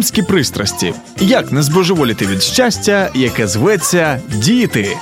[0.00, 0.94] Мамські пристрасті.
[1.20, 4.96] Як не збожеволіти від щастя, яке зветься діти.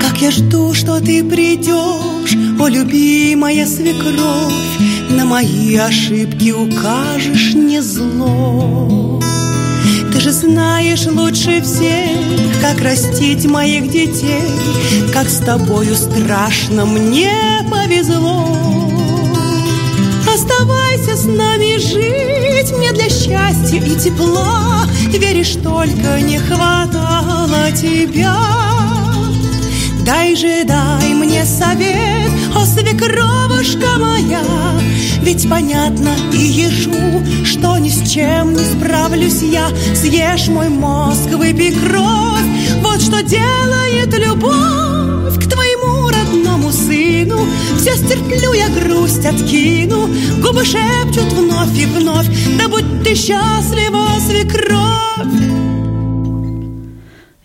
[0.00, 4.78] Как я жду, что ты придешь, о любимая свекровь,
[5.10, 9.20] на мои ошибки укажешь не зло.
[10.12, 12.10] Ты же знаешь лучше всех,
[12.60, 14.50] как растить моих детей,
[15.12, 17.62] как с тобою страшно мне
[23.85, 28.35] и тепла, веришь, только не хватало тебя.
[30.05, 34.43] Дай же, дай мне совет, о свекровушка моя,
[35.21, 39.67] Ведь понятно и ежу, что ни с чем не справлюсь я.
[39.93, 44.86] Съешь мой мозг, выпей кровь, вот что делает любовь
[47.37, 47.47] сыну.
[47.77, 50.07] Все стерплю я грусть откину,
[50.41, 55.57] губы шепчут вновь и вновь, да будь ты счастлива, свекровь.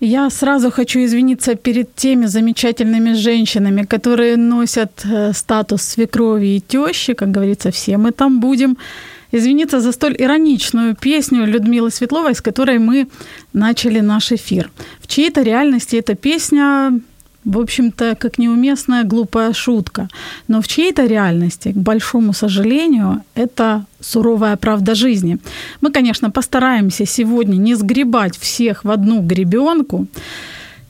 [0.01, 7.15] Я сразу хочу извиниться перед теми замечательными женщинами, которые носят э, статус свекрови и тещи,
[7.15, 8.77] как говорится, все мы там будем.
[9.35, 13.07] Извиниться за столь ироничную песню Людмилы Светловой, с которой мы
[13.55, 14.71] начали наш эфир.
[15.01, 17.01] В чьей-то реальности эта песня
[17.45, 20.09] в общем-то, как неуместная глупая шутка.
[20.49, 25.39] Но в чьей-то реальности, к большому сожалению, это суровая правда жизни.
[25.81, 30.07] Мы, конечно, постараемся сегодня не сгребать всех в одну гребенку,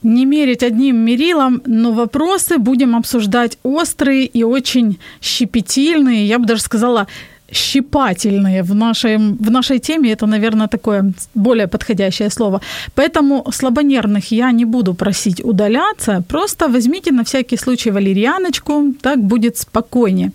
[0.02, 6.62] не мерить одним мерилом, но вопросы будем обсуждать острые и очень щепетильные, я бы даже
[6.62, 7.06] сказала,
[7.51, 10.11] щипательные в нашей, в нашей теме.
[10.11, 12.61] Это, наверное, такое более подходящее слово.
[12.95, 16.23] Поэтому слабонервных я не буду просить удаляться.
[16.27, 20.31] Просто возьмите на всякий случай валерьяночку, так будет спокойнее.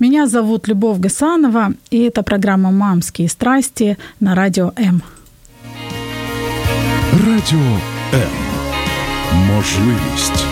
[0.00, 5.02] Меня зовут Любовь Гасанова, и это программа «Мамские страсти» на Радио М.
[7.12, 7.78] Радіо
[8.14, 8.20] М.
[9.34, 10.44] Можливість.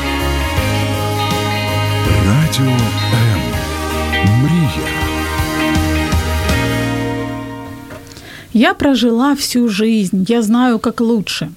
[2.27, 2.77] Радіо
[3.15, 3.41] М.
[4.43, 5.07] Мрія.
[8.54, 11.52] Я прожила всю жизнь, я знаю, как лучше.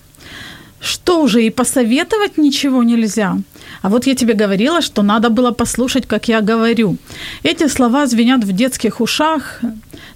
[0.81, 3.39] Что уже, и посоветовать ничего нельзя?
[3.85, 6.97] А вот я тебе говорила, что надо было послушать, как я говорю.
[7.43, 9.61] Эти слова звенят в детских ушах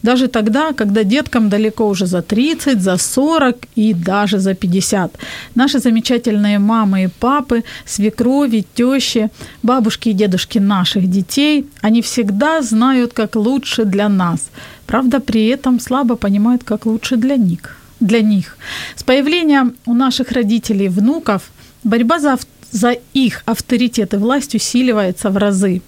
[0.03, 5.19] даже тогда, когда деткам далеко уже за 30, за 40 и даже за 50.
[5.55, 9.29] Наши замечательные мамы и папы, свекрови, тещи,
[9.63, 14.49] бабушки и дедушки наших детей, они всегда знают, как лучше для нас.
[14.87, 17.77] Правда, при этом слабо понимают, как лучше для них.
[18.01, 18.57] Для них.
[18.97, 21.43] С появлением у наших родителей внуков
[21.85, 22.39] борьба за,
[22.71, 25.83] за их авторитет и власть усиливается в разы.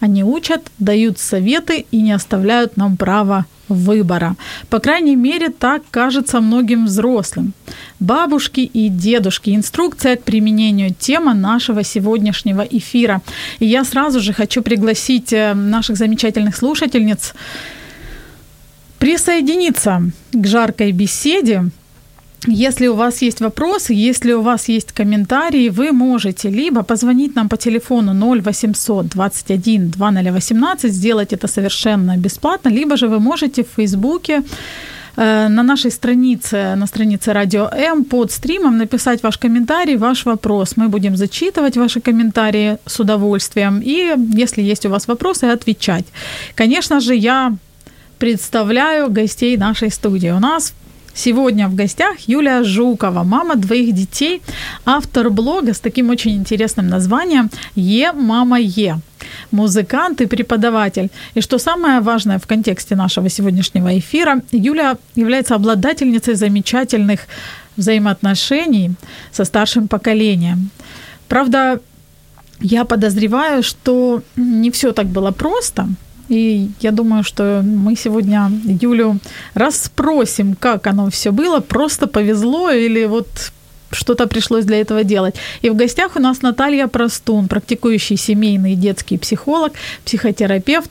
[0.00, 4.36] Они учат, дают советы и не оставляют нам права выбора.
[4.68, 7.52] По крайней мере, так кажется многим взрослым.
[8.00, 9.54] Бабушки и дедушки.
[9.54, 10.94] Инструкция к применению.
[10.98, 13.20] Тема нашего сегодняшнего эфира.
[13.58, 17.34] И я сразу же хочу пригласить э, наших замечательных слушательниц
[18.98, 21.70] присоединиться к жаркой беседе.
[22.46, 27.48] Если у вас есть вопросы, если у вас есть комментарии, вы можете либо позвонить нам
[27.48, 34.42] по телефону 0800 21 2018, сделать это совершенно бесплатно, либо же вы можете в Фейсбуке
[35.16, 40.76] э, на нашей странице, на странице Радио М под стримом написать ваш комментарий, ваш вопрос.
[40.76, 43.82] Мы будем зачитывать ваши комментарии с удовольствием.
[43.84, 46.06] И если есть у вас вопросы, отвечать.
[46.54, 47.52] Конечно же, я
[48.18, 50.30] представляю гостей нашей студии.
[50.30, 50.72] У нас
[51.14, 54.42] Сегодня в гостях Юлия Жукова, мама двоих детей,
[54.84, 59.00] автор блога с таким очень интересным названием «Е, мама, Е»
[59.50, 61.10] музыкант и преподаватель.
[61.34, 67.20] И что самое важное в контексте нашего сегодняшнего эфира, Юля является обладательницей замечательных
[67.76, 68.92] взаимоотношений
[69.32, 70.70] со старшим поколением.
[71.28, 71.80] Правда,
[72.60, 75.88] я подозреваю, что не все так было просто.
[76.30, 79.18] И я думаю, что мы сегодня Юлю
[79.54, 83.26] расспросим, как оно все было, просто повезло или вот
[83.90, 85.34] что-то пришлось для этого делать.
[85.62, 89.72] И в гостях у нас Наталья Простун, практикующий семейный детский психолог,
[90.04, 90.90] психотерапевт,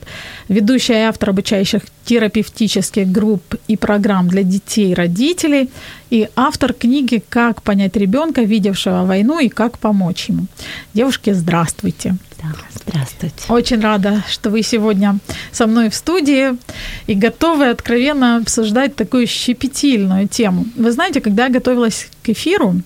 [0.49, 5.69] ведущая и автор обучающих терапевтических групп и программ для детей и родителей,
[6.09, 10.47] и автор книги «Как понять ребенка, видевшего войну, и как помочь ему».
[10.95, 12.15] Девушки, здравствуйте.
[12.41, 13.35] Да, здравствуйте.
[13.49, 15.19] Очень рада, что вы сегодня
[15.51, 16.57] со мной в студии
[17.05, 20.65] и готовы откровенно обсуждать такую щепетильную тему.
[20.75, 22.81] Вы знаете, когда я готовилась к эфиру,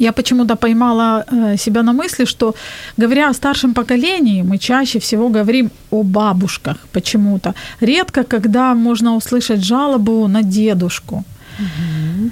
[0.00, 2.54] я почему-то поймала э, себя на мысли, что
[2.98, 7.54] говоря о старшем поколении, мы чаще всего говорим о бабушках почему-то.
[7.80, 11.24] Редко, когда можно услышать жалобу на дедушку.
[11.58, 12.30] Угу.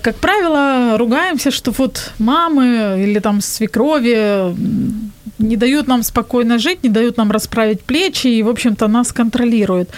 [0.00, 4.54] Как правило, ругаемся, что вот мамы или там свекрови
[5.38, 9.90] не дают нам спокойно жить, не дают нам расправить плечи и, в общем-то, нас контролируют.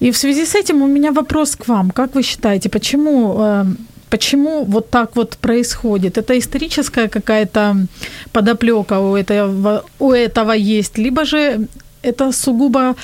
[0.00, 1.90] И в связи с этим у меня вопрос к вам.
[1.90, 3.64] Как вы считаете, почему э,
[4.10, 6.18] почему вот так вот происходит?
[6.18, 7.86] Это историческая какая-то
[8.32, 11.68] подоплека у этого, у этого есть, либо же
[12.02, 12.94] это сугубо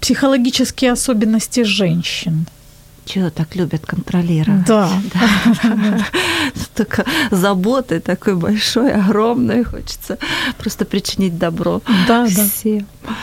[0.00, 2.46] психологические особенности женщин?
[3.04, 4.66] Чего так любят контролировать?
[4.66, 4.90] Да.
[5.62, 6.06] да.
[6.74, 10.18] Только заботы такой большой, огромной, хочется
[10.58, 12.86] просто причинить добро да, всем.
[13.04, 13.14] Да.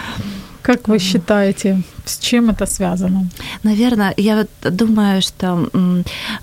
[0.62, 3.30] Как вы считаете, с чем это связано?
[3.64, 5.70] Наверное, я вот думаю, что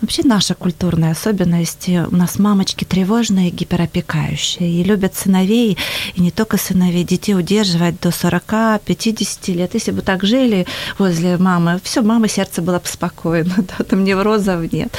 [0.00, 5.76] вообще наша культурная особенность, у нас мамочки тревожные, гиперопекающие, и любят сыновей,
[6.14, 9.74] и не только сыновей, детей удерживать до 40-50 лет.
[9.74, 10.66] Если бы так жили
[10.98, 14.96] возле мамы, все, мамы сердце было бы спокойно, да, там неврозов нет.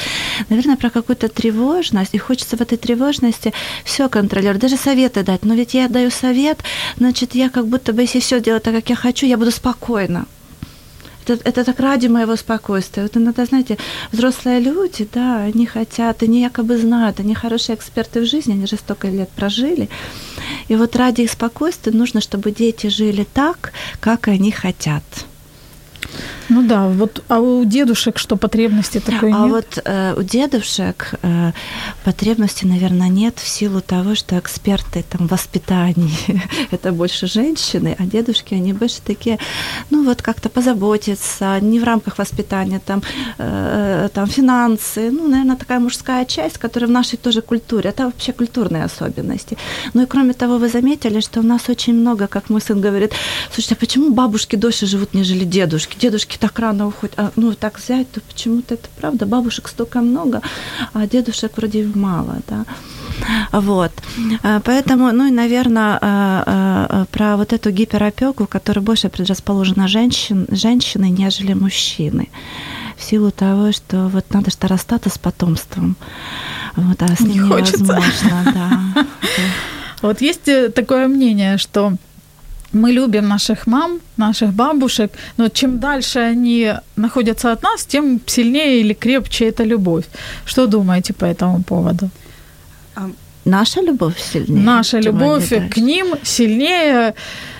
[0.48, 3.52] Наверное, про какую-то тревожность, и хочется в этой тревожности
[3.84, 5.44] все контролировать, даже советы дать.
[5.44, 6.58] Но ведь я даю совет,
[6.98, 10.26] значит, я как будто бы, если все делать так, как я хочу, я буду спокойна
[11.30, 13.02] это, это так ради моего спокойствия.
[13.02, 13.78] Вот иногда, знаете,
[14.12, 18.76] взрослые люди, да, они хотят, они якобы знают, они хорошие эксперты в жизни, они же
[18.76, 19.88] столько лет прожили.
[20.68, 25.02] И вот ради их спокойствия нужно, чтобы дети жили так, как они хотят.
[26.48, 29.40] Ну да, вот а у дедушек что потребности такой а нет?
[29.40, 31.52] А вот э, у дедушек э,
[32.04, 38.54] потребности, наверное, нет в силу того, что эксперты там воспитании это больше женщины, а дедушки
[38.54, 39.38] они больше такие,
[39.90, 43.02] ну вот как-то позаботиться, не в рамках воспитания, там,
[43.38, 48.32] э, там финансы, ну, наверное, такая мужская часть, которая в нашей тоже культуре, это вообще
[48.32, 49.58] культурные особенности.
[49.92, 53.12] Ну и кроме того, вы заметили, что у нас очень много, как мой сын говорит,
[53.52, 55.97] слушайте, а почему бабушки дольше живут, нежели дедушки?
[55.98, 57.18] Дедушки так рано уходят.
[57.18, 59.26] А, ну, так взять, то почему-то это правда.
[59.26, 60.42] Бабушек столько много,
[60.92, 62.64] а дедушек вроде мало, да.
[63.52, 63.92] Вот.
[64.42, 70.46] А, поэтому, ну и, наверное, а, а, про вот эту гиперопеку, которая больше предрасположена женщин,
[70.50, 72.28] женщины, нежели мужчины
[72.96, 75.96] в силу того, что вот надо что расстаться с потомством.
[76.76, 79.06] Вот, а с ним Не невозможно, да.
[80.02, 81.94] Вот есть э, такое мнение, что
[82.72, 88.80] мы любим наших мам, наших бабушек, но чем дальше они находятся от нас, тем сильнее
[88.80, 90.04] или крепче эта любовь.
[90.44, 92.10] Что думаете по этому поводу?
[93.44, 94.62] Наша любовь сильнее.
[94.62, 97.14] Наша любовь к ним сильнее.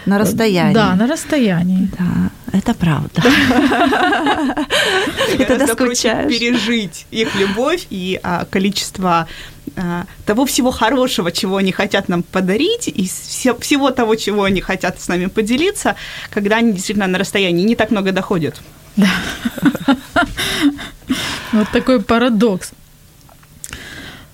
[0.04, 0.74] На расстоянии.
[0.74, 1.88] Да, на расстоянии.
[1.98, 3.22] Да, это правда.
[5.38, 6.38] И тогда скучаешь.
[6.38, 9.26] пережить их любовь и а, количество а,
[10.26, 13.08] того всего хорошего, чего они хотят нам подарить, и
[13.60, 15.94] всего того, чего они хотят с нами поделиться,
[16.30, 18.60] когда они действительно на расстоянии не так много доходят.
[18.96, 19.08] Да.
[21.52, 22.72] Вот такой парадокс.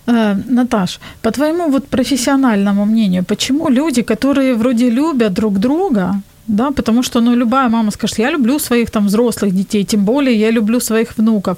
[0.06, 6.70] Э, Наташ, по твоему вот профессиональному мнению, почему люди, которые вроде любят друг друга, да,
[6.70, 10.52] потому что, ну, любая мама скажет, я люблю своих там взрослых детей, тем более я
[10.52, 11.56] люблю своих внуков.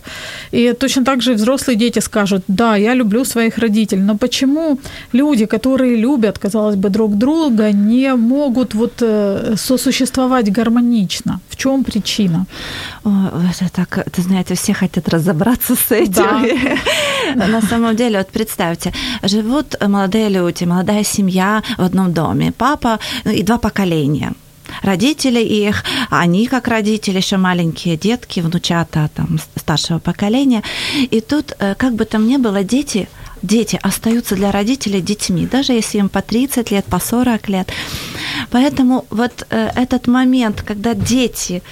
[0.52, 4.02] И точно так же взрослые дети скажут, да, я люблю своих родителей.
[4.02, 4.78] Но почему
[5.12, 11.40] люди, которые любят, казалось бы, друг друга, не могут вот э, сосуществовать гармонично?
[11.48, 12.46] В чем причина?
[13.04, 13.10] О,
[13.50, 16.14] это так, ты знаете, все хотят разобраться с этим.
[17.34, 17.46] Да.
[17.48, 18.92] На самом деле, вот представьте,
[19.24, 24.32] живут молодые люди, молодая семья в одном доме, папа ну, и два поколения–
[24.82, 30.62] родители их, они как родители, еще маленькие детки, внучата там старшего поколения.
[31.10, 33.08] И тут, э, как бы там ни было, дети
[33.42, 37.72] дети остаются для родителей детьми, даже если им по 30 лет, по 40 лет.
[38.50, 41.62] Поэтому вот э, этот момент, когда дети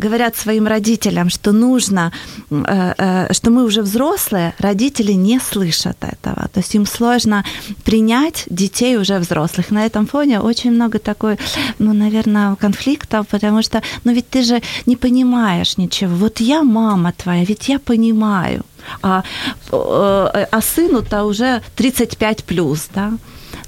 [0.00, 2.12] говорят своим родителям, что нужно,
[2.50, 6.48] э, э, что мы уже взрослые, родители не слышат этого.
[6.52, 7.44] То есть им сложно
[7.84, 9.70] принять детей уже взрослых.
[9.70, 11.36] На этом фоне очень много такой,
[11.78, 16.16] ну, наверное, конфликтов, потому что, ну, ведь ты же не понимаешь ничего.
[16.16, 18.62] Вот я мама твоя, ведь я понимаю.
[19.02, 19.22] А,
[19.70, 23.12] а сыну-то уже 35 плюс, да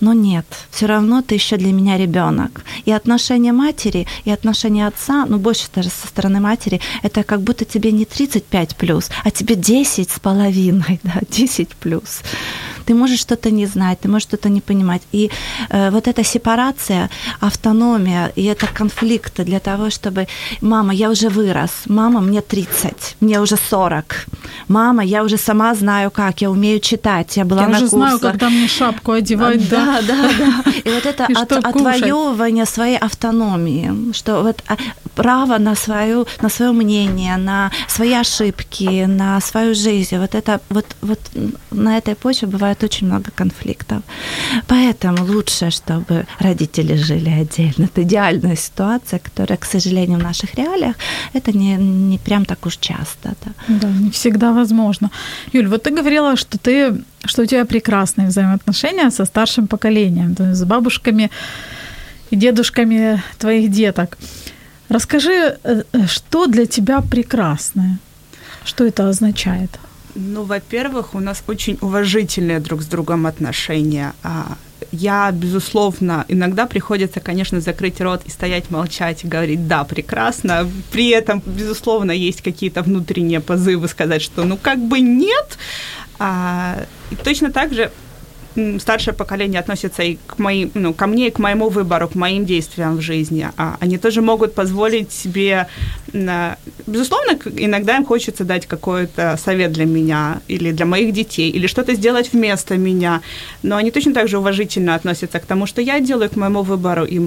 [0.02, 2.64] но нет, все равно ты еще для меня ребенок.
[2.84, 7.64] И отношения матери, и отношения отца, ну больше даже со стороны матери, это как будто
[7.64, 12.22] тебе не 35 плюс, а тебе 10 с половиной, да, 10 плюс.
[12.84, 15.02] Ты можешь что-то не знать, ты можешь что-то не понимать.
[15.12, 15.30] И
[15.70, 17.08] э, вот эта сепарация,
[17.40, 20.26] автономия и это конфликт для того, чтобы
[20.60, 24.26] мама, я уже вырос, мама, мне 30, мне уже 40,
[24.68, 27.98] мама, я уже сама знаю как, я умею читать, я была я на уже курсах.
[27.98, 30.02] знаю, когда мне шапку одевать, да.
[30.02, 30.70] Да, да, да.
[30.84, 34.76] И вот это от, отвоевывание своей автономии, что вот а,
[35.14, 40.86] право на свою, на свое мнение, на свои ошибки, на свою жизнь, вот это вот,
[41.02, 41.20] вот
[41.70, 44.02] на этой почве бывает очень много конфликтов.
[44.66, 47.84] Поэтому лучше, чтобы родители жили отдельно.
[47.84, 50.96] Это идеальная ситуация, которая, к сожалению, в наших реалиях
[51.34, 53.34] это не, не прям так уж часто.
[53.44, 53.52] Да.
[53.68, 55.10] Да, не всегда возможно.
[55.52, 56.94] Юль, вот ты говорила, что ты,
[57.24, 61.30] что у тебя прекрасные взаимоотношения со старшим поколением, то есть с бабушками
[62.30, 64.18] и дедушками твоих деток.
[64.88, 67.98] Расскажи, э, э, что для тебя прекрасное?
[68.64, 69.70] Что это означает?
[70.14, 74.12] Ну, во-первых, у нас очень уважительные друг с другом отношения.
[74.92, 80.68] Я, безусловно, иногда приходится, конечно, закрыть рот и стоять, молчать и говорить, да, прекрасно.
[80.90, 85.58] При этом, безусловно, есть какие-то внутренние позывы сказать, что ну как бы нет.
[86.18, 87.90] А, и точно так же
[88.78, 92.44] старшее поколение относится и к моим, ну, ко мне, и к моему выбору, к моим
[92.44, 93.48] действиям в жизни.
[93.56, 95.66] А они тоже могут позволить себе,
[96.12, 101.94] безусловно, иногда им хочется дать какой-то совет для меня или для моих детей, или что-то
[101.94, 103.20] сделать вместо меня,
[103.62, 107.04] но они точно так же уважительно относятся к тому, что я делаю, к моему выбору,
[107.04, 107.20] и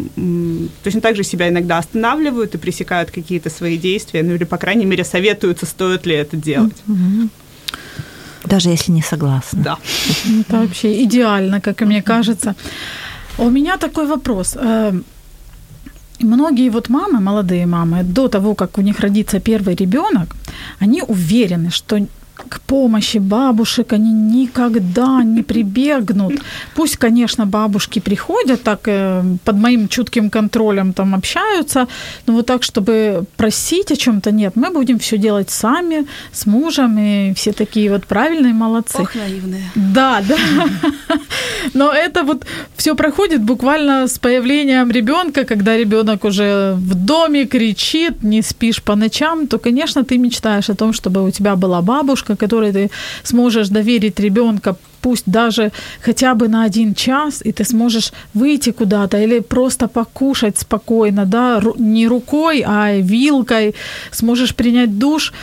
[0.83, 4.85] точно так же себя иногда останавливают и пресекают какие-то свои действия, ну или, по крайней
[4.85, 6.75] мере, советуются, стоит ли это делать.
[8.47, 9.63] Даже если не согласна.
[9.63, 9.77] Да.
[10.41, 12.55] Это вообще идеально, как и мне кажется.
[13.37, 14.57] У меня такой вопрос.
[14.61, 14.93] Э,
[16.21, 20.35] Многие вот мамы, молодые мамы, до того, как у них родится первый ребенок,
[20.79, 26.41] они уверены, что к помощи бабушек они никогда не прибегнут.
[26.75, 31.87] Пусть, конечно, бабушки приходят так э, под моим чутким контролем там общаются,
[32.27, 36.97] но вот так, чтобы просить о чем-то, нет, мы будем все делать сами, с мужем,
[36.99, 39.01] и все такие вот правильные, молодцы.
[39.01, 39.63] Ох, наивные.
[39.75, 40.35] Да, да.
[41.73, 48.23] Но это вот все проходит буквально с появлением ребенка, когда ребенок уже в доме кричит,
[48.23, 52.24] не спишь по ночам, то, конечно, ты мечтаешь о том, чтобы у тебя была бабушка,
[52.25, 52.89] которой ты
[53.23, 59.17] сможешь доверить ребенка, пусть даже хотя бы на один час, и ты сможешь выйти куда-то
[59.17, 63.75] или просто покушать спокойно, да, не рукой, а вилкой,
[64.11, 65.33] сможешь принять душ.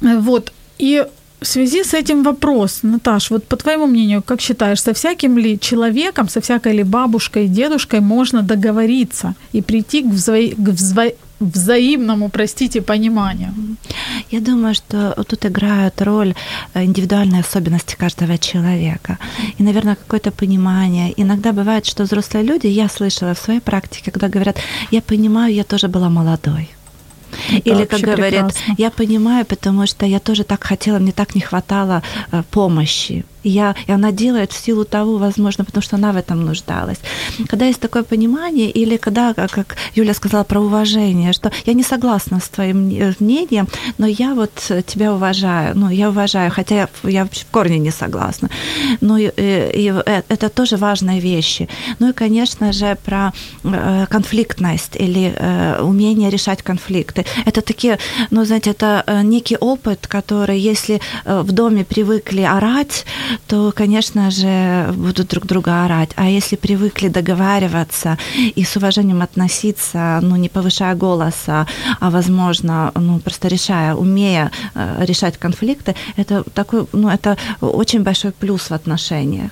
[0.00, 0.52] Вот.
[0.78, 1.04] И
[1.42, 5.58] в связи с этим вопрос, Наташ, вот по твоему мнению, как считаешь, со всяким ли
[5.58, 12.28] человеком, со всякой ли бабушкой, дедушкой можно договориться и прийти к, вза- к вза- взаимному,
[12.28, 13.52] простите, пониманию?
[14.30, 16.34] Я думаю, что тут играют роль
[16.74, 19.18] э, индивидуальные особенности каждого человека.
[19.58, 21.12] И, наверное, какое-то понимание.
[21.16, 24.56] Иногда бывает, что взрослые люди, я слышала в своей практике, когда говорят,
[24.90, 26.70] я понимаю, я тоже была молодой.
[27.50, 28.74] Это Или как говорят, прекрасно.
[28.78, 33.24] я понимаю, потому что я тоже так хотела, мне так не хватало э, помощи.
[33.44, 36.98] Я, и она делает в силу того, возможно, потому что она в этом нуждалась.
[37.48, 42.38] Когда есть такое понимание, или когда, как Юля сказала про уважение, что я не согласна
[42.40, 43.66] с твоим э, мнением,
[43.98, 47.90] но я вот э, тебя уважаю, ну, я уважаю, хотя я, я в корне не
[47.90, 48.48] согласна.
[49.00, 51.68] Ну, и, и- и э- это тоже важные вещи.
[51.98, 53.32] Ну и, конечно же, про
[53.64, 57.24] э, конфликтность или э, умение решать конфликты.
[57.46, 57.98] Это такие,
[58.30, 63.04] ну, знаете, это э, некий опыт, который, если э, в доме привыкли орать,
[63.46, 66.10] то, конечно же, будут друг друга орать.
[66.16, 71.66] А если привыкли договариваться и с уважением относиться, ну, не повышая голоса,
[72.00, 78.32] а, возможно, ну, просто решая, умея э, решать конфликты, это такой, ну, это очень большой
[78.32, 79.50] плюс в отношениях.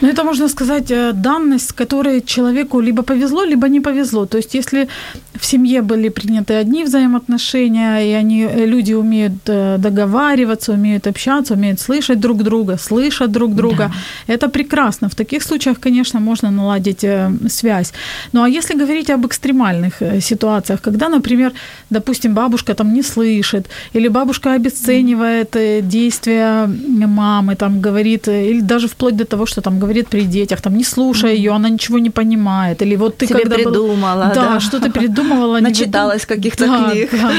[0.00, 4.26] Ну, это, можно сказать, э, данность, которой человеку либо повезло, либо не повезло.
[4.26, 4.88] То есть, если
[5.34, 11.80] в семье были приняты одни взаимоотношения, и они, э, люди умеют договариваться, умеют общаться, умеют
[11.80, 12.76] слышать друг друга,
[13.12, 13.90] слышат друг друга.
[14.26, 14.34] Да.
[14.34, 15.08] Это прекрасно.
[15.08, 17.92] В таких случаях, конечно, можно наладить э, связь.
[18.32, 21.52] Ну а если говорить об экстремальных ситуациях, когда, например,
[21.90, 25.56] допустим, бабушка там не слышит, или бабушка обесценивает
[25.88, 26.66] действия
[27.06, 30.84] мамы, там говорит, или даже вплоть до того, что там говорит при детях, там не
[30.84, 34.34] слушай ее, она ничего не понимает, или вот ты Себе когда придумала, был...
[34.34, 37.10] да, да, что ты придумывала, начиталась каких-то да, книг.
[37.12, 37.32] Да.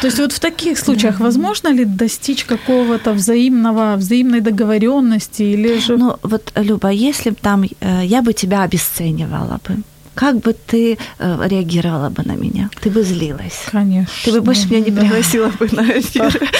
[0.00, 5.01] То есть вот в таких случаях возможно ли достичь какого-то взаимного, взаимной договоренности
[5.44, 5.96] или же...
[5.96, 9.82] Ну вот, Люба, если бы там э, я бы тебя обесценивала бы,
[10.14, 12.70] как бы ты э, реагировала бы на меня?
[12.80, 13.62] Ты бы злилась.
[13.70, 14.12] Конечно.
[14.24, 15.00] Ты бы больше меня не да.
[15.00, 16.50] пригласила бы на эфир.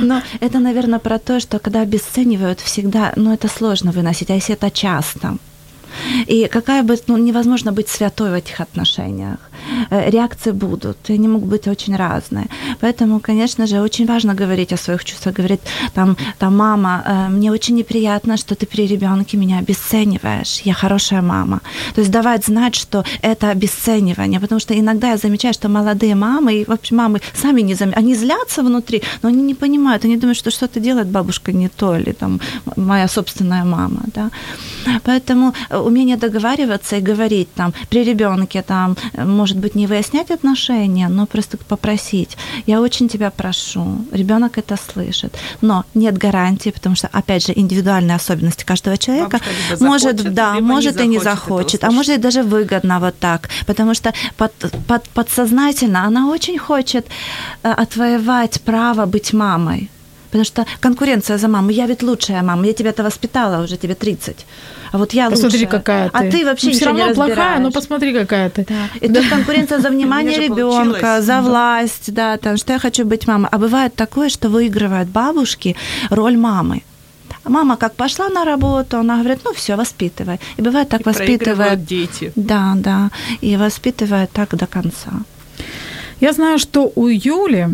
[0.00, 4.54] Но это, наверное, про то, что когда обесценивают всегда, ну, это сложно выносить, а если
[4.54, 5.36] это часто?
[6.26, 9.38] И какая бы, ну, невозможно быть святой в этих отношениях.
[9.90, 12.46] Э, реакции будут, и они могут быть очень разные.
[12.80, 15.60] Поэтому, конечно же, очень важно говорить о своих чувствах, говорить
[15.94, 21.22] там, там мама, э, мне очень неприятно, что ты при ребенке меня обесцениваешь, я хорошая
[21.22, 21.60] мама.
[21.94, 26.54] То есть давать знать, что это обесценивание, потому что иногда я замечаю, что молодые мамы,
[26.54, 30.38] и вообще мамы сами не замечают, они злятся внутри, но они не понимают, они думают,
[30.38, 32.40] что что-то делает бабушка не то, или там
[32.76, 34.30] моя собственная мама, да.
[35.04, 35.54] Поэтому
[35.84, 41.56] умение договариваться и говорить там при ребенке там, может быть, не выяснять отношения, но просто
[41.56, 42.36] попросить.
[42.66, 44.04] Я очень тебя прошу.
[44.12, 45.36] Ребенок это слышит.
[45.60, 49.40] Но нет гарантии, потому что, опять же, индивидуальные особенности каждого человека.
[49.80, 53.48] может, захочет, да, может и не захочет, а может и даже выгодно вот так.
[53.66, 54.52] Потому что под,
[54.86, 57.06] под, подсознательно она очень хочет
[57.62, 59.90] э, отвоевать право быть мамой.
[60.34, 61.70] Потому что конкуренция за маму.
[61.70, 62.66] Я ведь лучшая мама.
[62.66, 64.46] Я тебя-то воспитала уже, тебе 30
[64.92, 65.80] а вот я посмотри, лучшая.
[65.80, 66.18] какая ты.
[66.18, 68.66] А ты вообще ну, все равно не плохая, но посмотри, какая ты.
[68.68, 68.88] Да.
[69.00, 73.48] И тут конкуренция за внимание ребенка, за власть, да, там, что я хочу быть мамой.
[73.52, 75.76] А бывает такое, что выигрывают бабушки
[76.10, 76.82] роль мамы.
[77.44, 80.38] Мама как пошла на работу, она говорит, ну все, воспитывай.
[80.58, 81.84] И бывает так и воспитывает.
[81.84, 82.32] дети.
[82.36, 83.10] Да, да.
[83.40, 85.12] И воспитывает так до конца.
[86.20, 87.68] Я знаю, что у Юли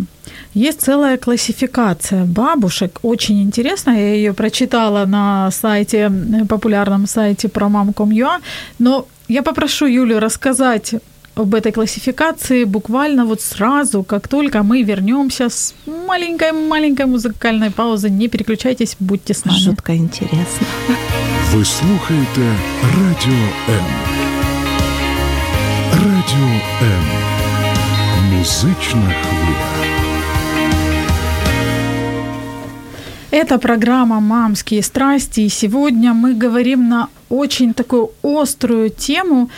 [0.53, 3.97] есть целая классификация бабушек, очень интересная.
[3.97, 6.11] Я ее прочитала на сайте,
[6.49, 8.39] популярном сайте про мам.com.ua.
[8.79, 10.95] Но я попрошу Юлю рассказать
[11.35, 18.09] об этой классификации буквально вот сразу, как только мы вернемся с маленькой-маленькой музыкальной паузы.
[18.09, 19.59] Не переключайтесь, будьте с нами.
[19.59, 20.67] Жутко интересно.
[21.53, 23.85] Вы слухаєте Радіо М.
[25.93, 27.05] Радіо М.
[28.31, 29.98] Музична хвиля.
[33.30, 39.50] Это программа «Мамские страсти», и сегодня мы говорим на очень такую острую тему.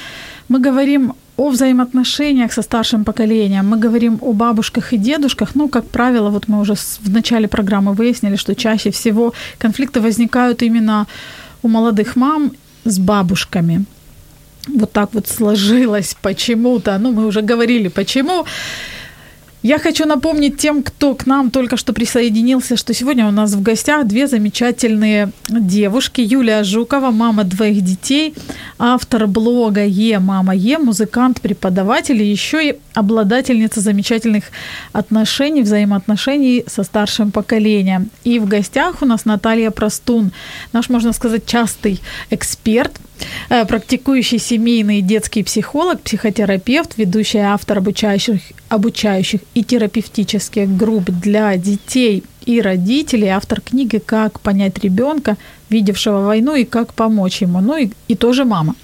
[0.49, 3.71] Мы говорим о взаимоотношениях со старшим поколением.
[3.71, 5.55] Мы говорим о бабушках и дедушках.
[5.55, 10.63] Ну, как правило, вот мы уже в начале программы выяснили, что чаще всего конфликты возникают
[10.63, 11.07] именно
[11.63, 12.53] у молодых мам
[12.85, 13.87] с бабушками.
[14.69, 16.99] Вот так вот сложилось почему-то.
[16.99, 18.45] Ну, мы уже говорили, почему.
[19.62, 23.62] Я хочу напомнить тем, кто к нам только что присоединился, что сегодня у нас в
[23.62, 26.20] гостях две замечательные девушки.
[26.20, 28.35] Юлия Жукова, мама двоих детей,
[28.79, 34.44] автор блога «Е, мама Е», музыкант, преподаватель и еще и обладательница замечательных
[34.92, 38.11] отношений, взаимоотношений со старшим поколением.
[38.25, 40.33] И в гостях у нас Наталья Простун,
[40.72, 42.92] наш, можно сказать, частый эксперт–
[43.48, 48.40] Э, практикующий семейный и детский психолог, психотерапевт, ведущий автор обучающих,
[48.73, 55.37] обучающих и терапевтических групп для детей и родителей, автор книги «Как понять ребенка,
[55.69, 58.75] видевшего войну, и как помочь ему», ну и, и тоже мама.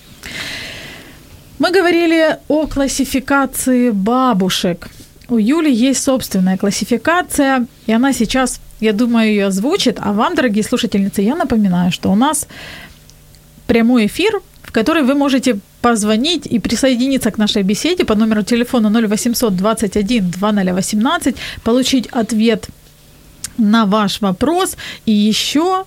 [1.58, 4.88] Мы говорили о классификации бабушек.
[5.30, 9.98] У Юли есть собственная классификация, и она сейчас, я думаю, ее озвучит.
[10.02, 12.46] А вам, дорогие слушательницы, я напоминаю, что у нас
[13.66, 18.90] прямой эфир, в который вы можете позвонить и присоединиться к нашей беседе по номеру телефона
[18.90, 22.68] 0800 21 2018, получить ответ
[23.58, 25.84] на ваш вопрос и еще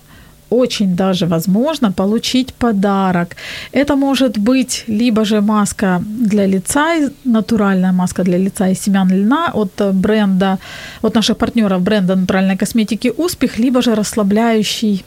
[0.52, 3.36] очень даже возможно получить подарок.
[3.72, 9.50] Это может быть либо же маска для лица, натуральная маска для лица из семян льна
[9.54, 10.58] от бренда,
[11.02, 15.04] от наших партнеров бренда натуральной косметики «Успех», либо же расслабляющий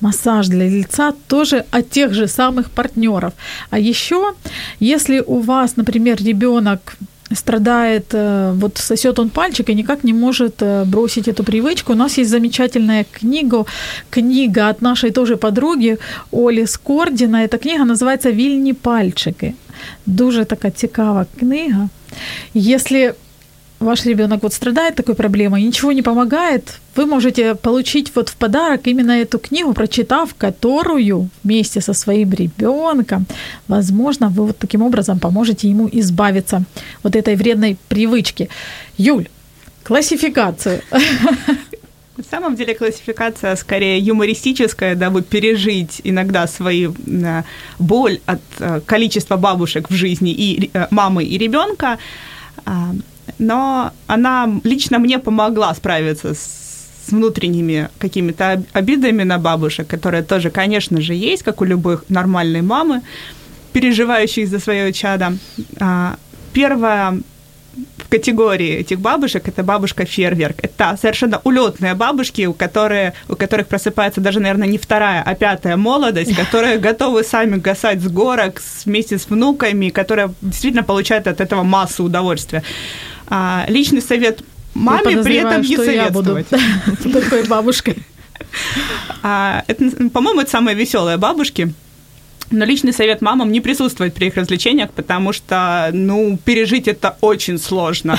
[0.00, 3.32] массаж для лица тоже от тех же самых партнеров.
[3.70, 4.32] А еще,
[4.80, 6.96] если у вас, например, ребенок
[7.34, 11.92] страдает, э, вот сосет он пальчик и никак не может э, бросить эту привычку.
[11.92, 13.64] У нас есть замечательная книга,
[14.10, 15.98] книга от нашей тоже подруги
[16.32, 17.44] Оли Скордина.
[17.44, 19.54] Эта книга называется «Вильні пальчики».
[20.06, 21.88] Дуже така цікава книга.
[22.54, 23.14] Если
[23.80, 28.86] ваш ребенок вот страдает такой проблемой, ничего не помогает, вы можете получить вот в подарок
[28.86, 33.26] именно эту книгу, прочитав которую вместе со своим ребенком,
[33.68, 36.62] возможно, вы вот таким образом поможете ему избавиться
[37.02, 38.48] вот этой вредной привычки.
[38.96, 39.28] Юль,
[39.84, 40.80] классификацию.
[42.16, 47.42] На самом деле классификация скорее юмористическая, дабы пережить иногда свою э,
[47.78, 51.98] боль от э, количества бабушек в жизни и э, мамы и ребенка.
[53.38, 56.58] Но она лично мне помогла справиться с
[57.08, 62.62] с внутренними какими-то обидами на бабушек, которые тоже, конечно же, есть, как у любой нормальной
[62.62, 63.00] мамы,
[63.72, 65.32] переживающей за свое чадо.
[65.80, 66.16] А,
[66.52, 67.20] первое
[67.96, 70.56] в категории этих бабушек это бабушка фейерверк.
[70.62, 75.76] Это совершенно улетные бабушки, у, которые, у которых просыпается даже, наверное, не вторая, а пятая
[75.76, 81.62] молодость, которые готовы сами гасать с горок вместе с внуками, которые действительно получают от этого
[81.62, 82.62] массу удовольствия.
[83.30, 84.42] А, личный совет
[84.74, 86.46] маме при этом не советовать.
[87.12, 87.96] Такой бабушкой.
[89.22, 91.72] А, это, по-моему, это самые веселые бабушки.
[92.50, 97.58] Но личный совет мамам не присутствовать при их развлечениях, потому что, ну, пережить это очень
[97.58, 98.18] сложно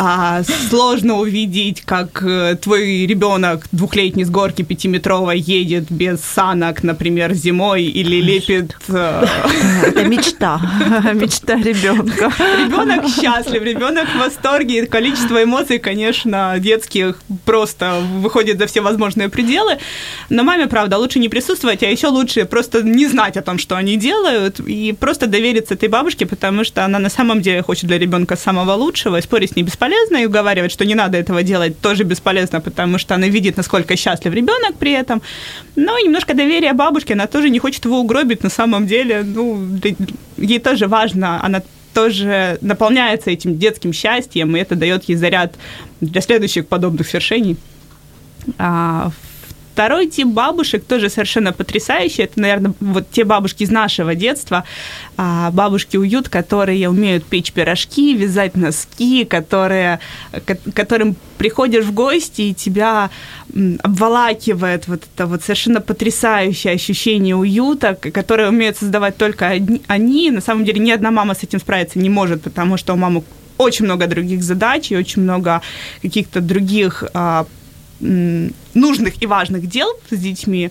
[0.00, 7.34] а сложно увидеть, как э, твой ребенок двухлетний с горки пятиметровой едет без санок, например,
[7.34, 8.76] зимой или лепит...
[8.88, 9.26] Э,
[9.82, 10.60] Это мечта,
[11.14, 12.32] мечта ребенка.
[12.38, 14.86] Ребенок счастлив, ребенок в восторге.
[14.86, 19.78] Количество эмоций, конечно, детских просто выходит за все возможные пределы.
[20.30, 23.76] Но маме, правда, лучше не присутствовать, а еще лучше просто не знать о том, что
[23.76, 27.98] они делают, и просто довериться этой бабушке, потому что она на самом деле хочет для
[27.98, 31.42] ребенка самого лучшего, и спорить с ней бесполезно бесполезно, и уговаривать, что не надо этого
[31.42, 35.22] делать, тоже бесполезно, потому что она видит, насколько счастлив ребенок при этом.
[35.76, 39.22] Но немножко доверия бабушке, она тоже не хочет его угробить на самом деле.
[39.22, 39.78] Ну,
[40.36, 41.62] ей тоже важно, она
[41.94, 45.54] тоже наполняется этим детским счастьем, и это дает ей заряд
[46.00, 47.56] для следующих подобных свершений.
[48.58, 49.10] А,
[49.78, 52.22] Второй тип бабушек тоже совершенно потрясающий.
[52.22, 54.64] Это, наверное, вот те бабушки из нашего детства,
[55.16, 60.00] а, бабушки уют, которые умеют печь пирожки, вязать носки, которые,
[60.74, 63.10] которым приходишь в гости, и тебя
[63.84, 69.46] обволакивает вот это вот совершенно потрясающее ощущение уюта, которое умеют создавать только
[69.86, 70.30] они.
[70.32, 73.22] На самом деле ни одна мама с этим справиться не может, потому что у мамы
[73.58, 75.60] очень много других задач и очень много
[76.02, 77.46] каких-то других а,
[78.00, 80.70] нужных и важных дел с детьми,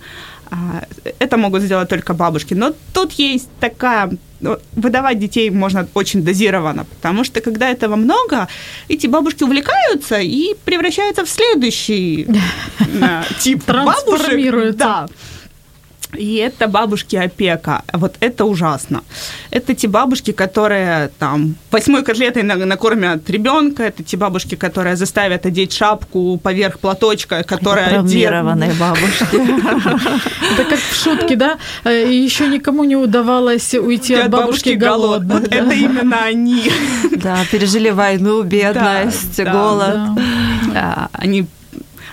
[0.50, 0.86] а,
[1.20, 2.54] это могут сделать только бабушки.
[2.54, 4.12] Но тут есть такая...
[4.40, 8.48] Ну, выдавать детей можно очень дозированно, потому что когда этого много,
[8.88, 12.28] эти бабушки увлекаются и превращаются в следующий
[12.80, 14.28] э, тип бабушек.
[14.78, 15.08] Да.
[16.13, 17.82] И это бабушки опека.
[17.93, 19.02] Вот это ужасно.
[19.52, 23.84] Это те бабушки, которые там восьмой котлетой накормят ребенка.
[23.84, 29.36] Это те бабушки, которые заставят одеть шапку поверх платочка, которая Травмированные бабушки.
[30.54, 31.58] Это как в шутке, да?
[31.84, 35.43] Э, Еще никому не удавалось уйти от бабушки голодной.
[35.43, 36.72] Это именно они.
[37.17, 39.98] Да, пережили войну, бедность, голод.
[41.12, 41.48] Они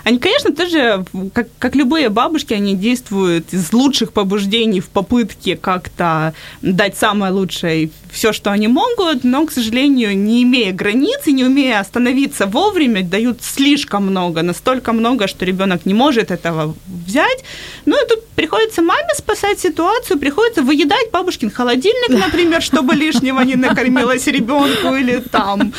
[0.04, 6.34] они, конечно, тоже, как, как любые бабушки, они действуют из лучших побуждений в попытке как-то
[6.60, 11.44] дать самое лучшее все, что они могут, но, к сожалению, не имея границ и не
[11.44, 17.44] умея остановиться вовремя, дают слишком много, настолько много, что ребенок не может этого взять.
[17.86, 23.56] Ну и тут приходится маме спасать ситуацию, приходится выедать бабушкин холодильник, например, чтобы лишнего не
[23.56, 25.72] накормилось ребенку, или там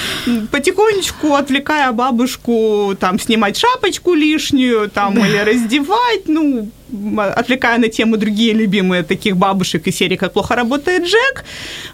[0.52, 6.70] потихонечку отвлекая бабушку, там, снимать шапочку лишнюю, там, или раздевать, ну,
[7.18, 11.46] отвлекая на тему другие любимые таких бабушек из серии «Как плохо работает Джек».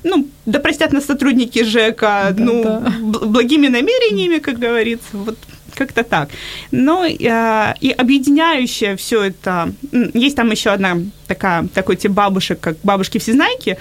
[0.04, 2.94] Ну, да простят нас сотрудники Жека, да, ну, да.
[3.28, 5.38] благими намерениями, как говорится, вот
[5.76, 6.30] как-то так.
[6.72, 9.74] Но э, и объединяющее все это...
[10.14, 13.78] Есть там еще одна такая, такой тип бабушек, как бабушки-всезнайки,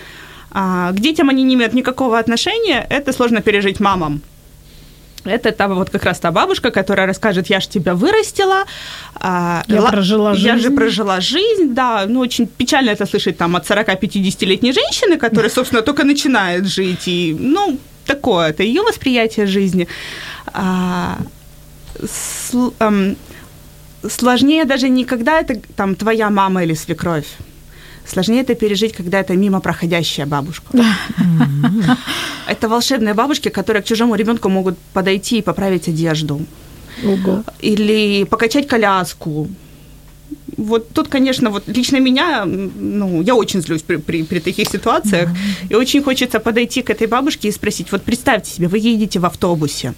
[0.53, 4.23] а, к детям они не имеют никакого отношения, это сложно пережить мамам.
[5.25, 8.65] Это та, вот как раз та бабушка, которая расскажет, я же тебя вырастила.
[9.15, 10.47] А, я ла- прожила жизнь.
[10.47, 12.05] Я же прожила жизнь, да.
[12.07, 17.09] Ну, очень печально это слышать там от 40-50-летней женщины, которая, собственно, только начинает жить.
[17.09, 19.87] И, ну, такое, это ее восприятие жизни.
[20.55, 21.19] А,
[22.03, 23.17] с, эм,
[24.09, 27.27] сложнее даже не когда это там твоя мама или свекровь.
[28.07, 30.67] Сложнее это пережить, когда это мимо проходящая бабушка.
[32.49, 36.41] Это волшебные бабушки, которые к чужому ребенку могут подойти и поправить одежду.
[37.05, 37.45] Ого.
[37.61, 39.49] Или покачать коляску.
[40.57, 45.31] Вот тут, конечно, вот лично меня, ну, я очень злюсь при, при, при таких ситуациях,
[45.69, 49.27] и очень хочется подойти к этой бабушке и спросить, вот представьте себе, вы едете в
[49.27, 49.95] автобусе,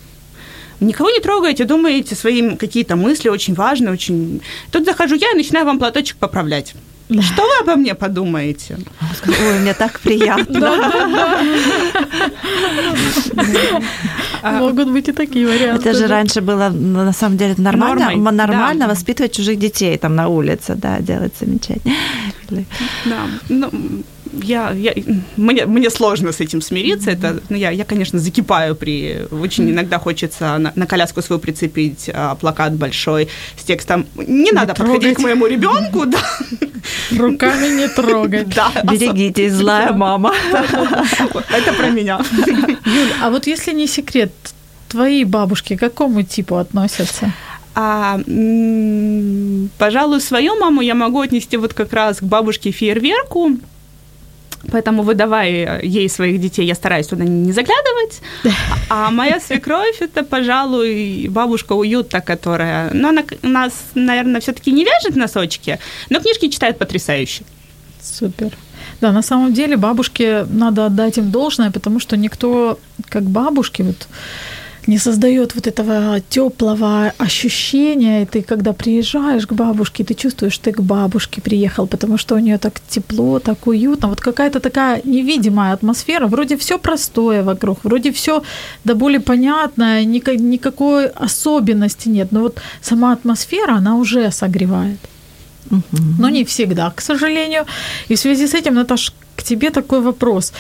[0.81, 4.41] никого не трогаете, думаете свои какие-то мысли очень важные, очень...
[4.71, 6.75] Тут захожу я и начинаю вам платочек поправлять.
[7.21, 8.79] Что вы обо мне подумаете?
[9.27, 10.73] Ой, мне так приятно.
[14.43, 15.89] Могут быть и такие варианты.
[15.89, 16.15] Это же да.
[16.15, 18.91] раньше было, ну, на самом деле, нормально, нормально да.
[18.93, 21.95] воспитывать чужих детей там на улице, да, делать замечательно.
[22.51, 22.67] Или-
[23.05, 23.71] Да, ну,
[24.33, 24.95] я, я,
[25.37, 27.11] мне, мне сложно с этим смириться.
[27.11, 29.27] Это, ну, я, я, конечно, закипаю при...
[29.31, 34.75] Очень иногда хочется на, на коляску свою прицепить а, плакат большой с текстом «Не надо
[34.75, 35.17] подходить трогать.
[35.17, 36.23] к моему ребенку», да.
[37.17, 38.49] Руками не трогать.
[38.49, 40.35] Да, Берегитесь, злая мама.
[40.53, 42.21] это про меня.
[42.85, 44.33] Юль, а вот если не секрет,
[44.89, 47.33] твои бабушки к какому типу относятся?
[47.75, 53.53] А, м, пожалуй, свою маму я могу отнести вот как раз к бабушке фейерверку.
[54.71, 58.21] Поэтому, выдавая ей своих детей, я стараюсь туда не заглядывать.
[58.89, 62.91] А моя свекровь– это, пожалуй, бабушка уюта, которая...
[62.93, 65.79] Ну, она нас, наверное, все-таки не вяжет носочки,
[66.11, 67.45] но книжки читает потрясающе.
[68.01, 68.53] Супер.
[69.01, 74.09] Да, на самом деле бабушке надо отдать им должное, потому что никто, как бабушки, вот
[74.87, 78.23] не создает вот этого теплого ощущения.
[78.23, 82.35] И ты, когда приезжаешь к бабушке, ты чувствуешь, что ты к бабушке приехал, потому что
[82.35, 84.09] у нее так тепло, так уютно.
[84.09, 86.27] Вот какая-то такая невидимая атмосфера.
[86.27, 88.43] Вроде все простое вокруг, вроде все
[88.85, 92.33] до боли понятное, ника- никакой особенности нет.
[92.33, 94.99] Но вот сама атмосфера, она уже согревает
[96.19, 97.65] но не всегда, к сожалению.
[98.09, 100.53] И в связи с этим, Наташ, к тебе такой вопрос.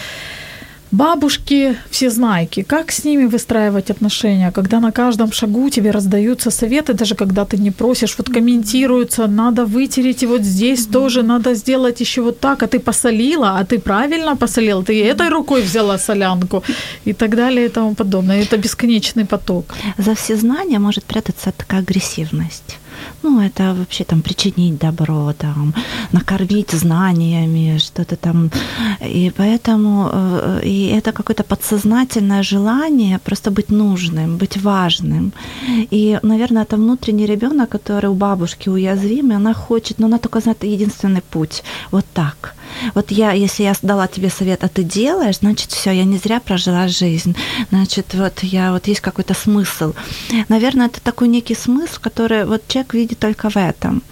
[0.93, 7.15] Бабушки всезнайки, как с ними выстраивать отношения, когда на каждом шагу тебе раздаются советы, даже
[7.15, 12.21] когда ты не просишь, вот комментируются, надо вытереть и вот здесь тоже надо сделать еще
[12.21, 16.63] вот так, а ты посолила, а ты правильно посолила, ты этой рукой взяла солянку
[17.07, 18.43] и так далее и тому подобное.
[18.43, 19.65] Это бесконечный поток.
[19.99, 22.82] За всезнание может прятаться такая агрессивность.
[23.23, 25.75] Ну, это вообще там причинить добро, там,
[26.13, 28.51] накормить знаниями, что-то там.
[29.01, 35.33] И поэтому э, и это какое-то подсознательное желание просто быть нужным, быть важным.
[35.91, 40.65] И, наверное, это внутренний ребенок, который у бабушки уязвимый, она хочет, но она только знает
[40.65, 41.63] единственный путь.
[41.91, 42.55] Вот так.
[42.95, 46.41] Вот я, если я дала тебе совет, а ты делаешь, значит, все, я не зря
[46.41, 47.35] прожила жизнь.
[47.71, 49.93] Значит, вот я, вот есть какой-то смысл.
[50.49, 54.03] Наверное, это такой некий смысл, который вот человек видит только в этом.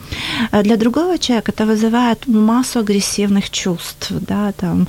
[0.51, 4.87] А Для другого человека это вызывает массу агрессивных чувств, да, там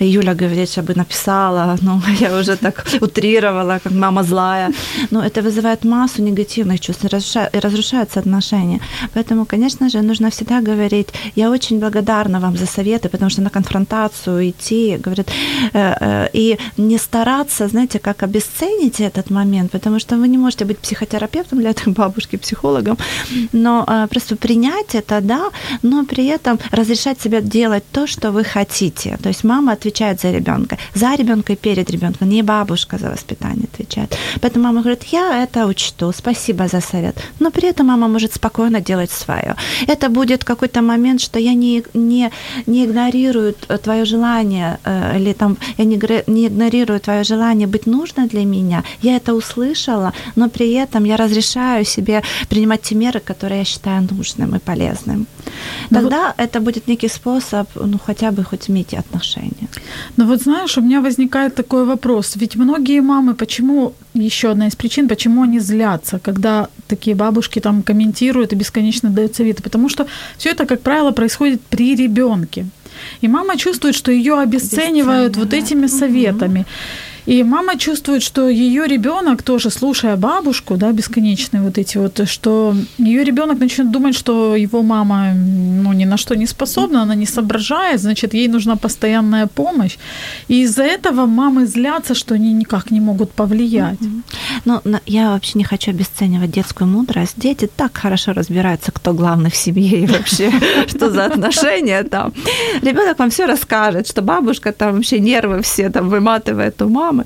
[0.00, 4.72] Юля говорит, чтобы написала, ну, я уже так утрировала, как мама злая,
[5.10, 8.80] но это вызывает массу негативных чувств, и разруша- и разрушаются отношения.
[9.14, 13.50] Поэтому, конечно же, нужно всегда говорить, я очень благодарна вам за советы, потому что на
[13.50, 15.28] конфронтацию идти, говорит,
[15.72, 20.64] э, э, и не стараться, знаете, как обесценить этот момент, потому что вы не можете
[20.64, 22.96] быть психотерапевтом для этой бабушки, психологом,
[23.52, 25.50] но э, просто принять это, да,
[25.82, 29.18] но при этом разрешать себе делать то, что вы хотите.
[29.22, 33.68] То есть мама отвечает за ребенка, за ребенка и перед ребенком, не бабушка за воспитание
[33.72, 34.16] отвечает.
[34.40, 37.16] Поэтому мама говорит, я это учту, спасибо за совет.
[37.40, 39.54] Но при этом мама может спокойно делать свое.
[39.88, 42.30] Это будет какой-то момент, что я не, не,
[42.66, 42.99] не игнорирую
[43.82, 48.82] твое желание, э, или там я не, не игнорирую твое желание быть нужной для меня.
[49.02, 54.08] Я это услышала, но при этом я разрешаю себе принимать те меры, которые я считаю
[54.10, 55.26] нужным и полезным.
[55.90, 59.68] Ну Тогда это будет некий способ, ну, хотя бы хоть иметь отношения.
[60.16, 62.36] Но вот знаешь, у меня возникает такой вопрос.
[62.36, 67.82] Ведь многие мамы, почему, еще одна из причин, почему они злятся, когда такие бабушки там
[67.82, 69.62] комментируют и бесконечно дают советы?
[69.62, 70.06] Потому что
[70.38, 72.66] все это, как правило, происходит при ребенке.
[73.20, 76.66] И мама чувствует, что ее обесценивают вот этими советами.
[77.26, 82.74] И мама чувствует, что ее ребенок тоже, слушая бабушку, да, бесконечные вот эти вот, что
[82.98, 87.26] ее ребенок начнет думать, что его мама ну, ни на что не способна, она не
[87.26, 89.98] соображает, значит, ей нужна постоянная помощь.
[90.48, 93.98] И из-за этого мамы злятся, что они никак не могут повлиять.
[94.64, 97.34] Ну, я вообще не хочу обесценивать детскую мудрость.
[97.36, 100.52] Дети так хорошо разбираются, кто главный в семье и вообще,
[100.86, 102.32] что за отношения там.
[102.82, 107.24] Ребенок вам все расскажет, что бабушка там вообще нервы все там выматывает у мамы.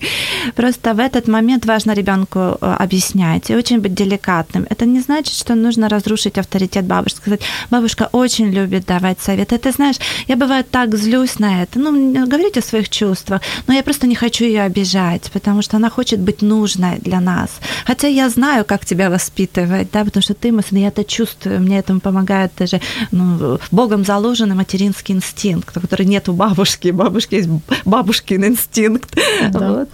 [0.54, 4.66] Просто в этот момент важно ребенку э, объяснять и очень быть деликатным.
[4.70, 9.58] Это не значит, что нужно разрушить авторитет бабушки, сказать, бабушка очень любит давать советы.
[9.58, 9.96] Ты знаешь,
[10.28, 11.78] я бывает так злюсь на это.
[11.78, 15.90] Ну, говорите о своих чувствах, но я просто не хочу ее обижать, потому что она
[15.90, 17.50] хочет быть нужной для нас.
[17.86, 21.78] Хотя я знаю, как тебя воспитывать, да, потому что ты сын, я это чувствую, мне
[21.78, 22.80] этому помогает даже
[23.12, 27.48] ну, Богом заложенный материнский инстинкт, который нет у бабушки, бабушки есть
[27.84, 29.16] бабушкин инстинкт.
[29.50, 29.73] Да.
[29.74, 29.88] Вот.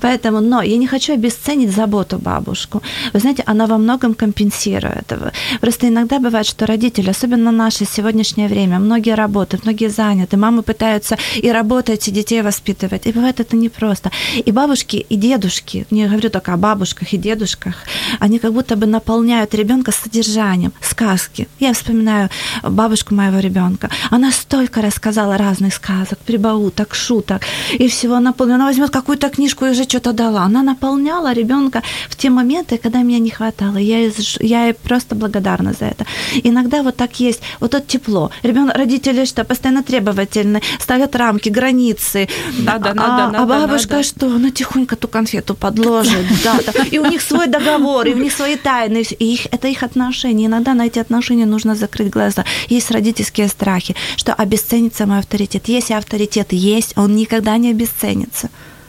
[0.00, 2.82] Поэтому, но я не хочу обесценить заботу бабушку.
[3.12, 5.12] Вы знаете, она во многом компенсирует.
[5.60, 11.16] Просто иногда бывает, что родители, особенно наше сегодняшнее время, многие работают, многие заняты, мамы пытаются
[11.42, 13.06] и работать, и детей воспитывать.
[13.06, 14.10] И бывает это непросто.
[14.46, 17.74] И бабушки, и дедушки, не говорю только о бабушках и дедушках,
[18.20, 21.48] они как будто бы наполняют ребенка содержанием, сказки.
[21.60, 22.30] Я вспоминаю
[22.62, 23.90] бабушку моего ребенка.
[24.10, 27.42] Она столько рассказала разных сказок, прибауток, шуток
[27.78, 28.56] и всего наполнила.
[28.56, 30.42] Она возьмет какую-то книжку уже что-то дала.
[30.42, 33.78] Она наполняла ребенка в те моменты, когда меня не хватало.
[33.78, 36.04] Я, я ей просто благодарна за это.
[36.44, 38.30] Иногда вот так есть, вот это тепло.
[38.42, 42.28] Ребенок, родители что, постоянно требовательны, ставят рамки, границы.
[42.58, 43.38] Надо, а, надо, а, надо.
[43.38, 44.08] А бабушка надо.
[44.08, 44.26] что?
[44.26, 46.26] Она тихонько ту конфету подложит.
[46.44, 46.58] Да.
[46.92, 49.02] И у них свой договор, и у них свои тайны.
[49.18, 50.46] И их, это их отношения.
[50.46, 52.44] Иногда на эти отношения нужно закрыть глаза.
[52.68, 55.68] Есть родительские страхи, что обесценится мой авторитет.
[55.68, 58.48] Если авторитет есть, он никогда не обесценится.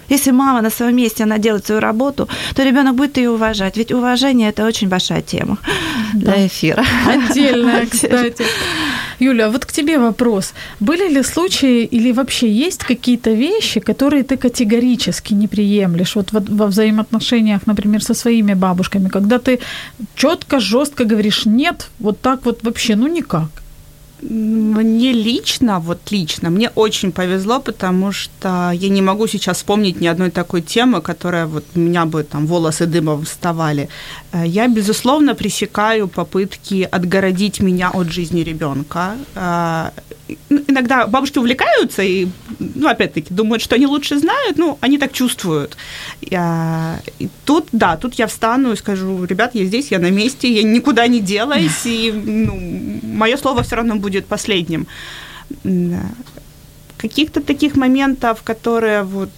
[0.09, 3.77] Если мама на своем месте, она делает свою работу, то ребенок будет ее уважать.
[3.77, 5.57] Ведь уважение это очень большая тема
[6.13, 6.31] да.
[6.31, 6.85] для эфира.
[7.07, 8.45] Отдельная, кстати.
[9.19, 10.53] Юля, вот к тебе вопрос.
[10.79, 16.39] Были ли случаи или вообще есть какие-то вещи, которые ты категорически не приемлешь вот во,
[16.39, 19.59] во взаимоотношениях, например, со своими бабушками, когда ты
[20.15, 23.49] четко, жестко говоришь нет, вот так вот вообще, ну никак?
[24.21, 30.07] Мне лично, вот лично, мне очень повезло, потому что я не могу сейчас вспомнить ни
[30.07, 33.89] одной такой темы, которая вот у меня бы там волосы дымом вставали.
[34.31, 39.15] Э, я, безусловно, пресекаю попытки отгородить меня от жизни ребенка.
[40.49, 42.27] Иногда бабушки увлекаются и,
[42.59, 45.77] ну, опять-таки, думают, что они лучше знают, ну, они так чувствуют.
[46.21, 50.51] Я, и тут, да, тут я встану и скажу, ребят, я здесь, я на месте,
[50.51, 54.87] я никуда не делаюсь, и ну, мое слово все равно будет последним.
[56.97, 59.31] Каких-то таких моментов, которые вот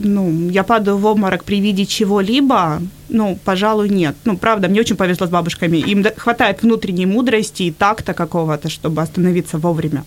[0.00, 4.16] ну, я падаю в обморок при виде чего-либо, ну, пожалуй, нет.
[4.24, 5.78] Ну, правда, мне очень повезло с бабушками.
[5.78, 10.04] Им хватает внутренней мудрости и такта какого-то, чтобы остановиться вовремя.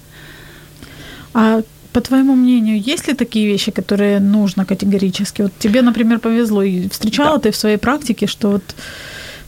[1.33, 1.61] А
[1.93, 5.43] по твоему мнению, есть ли такие вещи, которые нужно категорически?
[5.43, 7.43] Вот тебе, например, повезло, и встречала да.
[7.43, 8.75] ты в своей практике, что вот,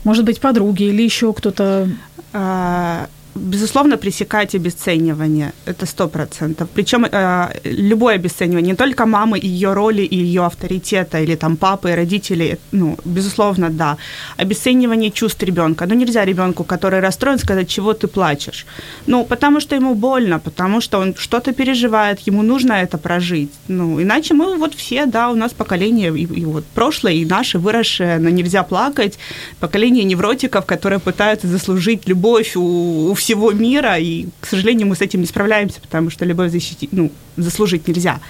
[0.04, 1.88] может быть, подруги или еще кто-то...
[2.32, 5.52] А, безусловно, пресекать обесценивание.
[5.66, 6.68] Это сто процентов.
[6.74, 11.56] Причем э, любое обесценивание, не только мамы и ее роли, и ее авторитета, или там
[11.56, 13.96] папы и родителей, ну, безусловно, да.
[14.36, 15.86] Обесценивание чувств ребенка.
[15.86, 18.66] Ну, нельзя ребенку, который расстроен, сказать, чего ты плачешь.
[19.06, 23.50] Ну, потому что ему больно, потому что он что-то переживает, ему нужно это прожить.
[23.68, 27.58] Ну, иначе мы вот все, да, у нас поколение, и, и вот прошлое, и наши,
[27.58, 29.18] выросшие, но нельзя плакать,
[29.60, 35.00] поколение невротиков, которые пытаются заслужить любовь у, у всего мира, и, к сожалению, мы с
[35.00, 38.20] этим не справляемся, потому что любовь защитить, ну, заслужить нельзя.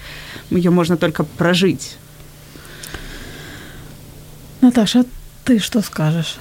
[0.51, 1.97] Ее можно только прожить.
[4.61, 5.05] Наташа,
[5.45, 6.37] ты что скажешь?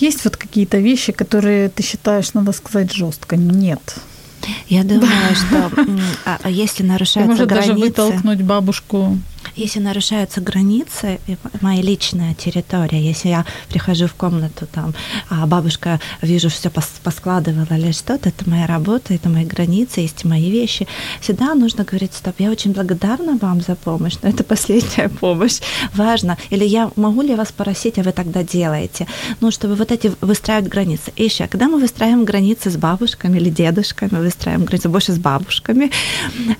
[0.00, 3.36] Есть вот какие-то вещи, которые ты считаешь, надо сказать жестко?
[3.36, 3.96] Нет.
[4.68, 5.70] Я думаю, что
[6.24, 7.68] а, а если нарушаются Может границы...
[7.68, 9.16] даже вытолкнуть бабушку
[9.56, 11.20] если нарушаются границы,
[11.60, 14.94] моя личная территория, если я прихожу в комнату, там,
[15.28, 20.50] а бабушка, вижу, все поскладывала или что-то, это моя работа, это мои границы, есть мои
[20.50, 20.86] вещи,
[21.20, 25.60] всегда нужно говорить, стоп, я очень благодарна вам за помощь, но это последняя помощь,
[25.94, 26.36] важно.
[26.50, 29.06] Или я могу ли вас просить, а вы тогда делаете?
[29.40, 31.12] Ну, чтобы вот эти выстраивать границы.
[31.16, 35.90] И еще, когда мы выстраиваем границы с бабушками или дедушками, выстраиваем границы больше с бабушками,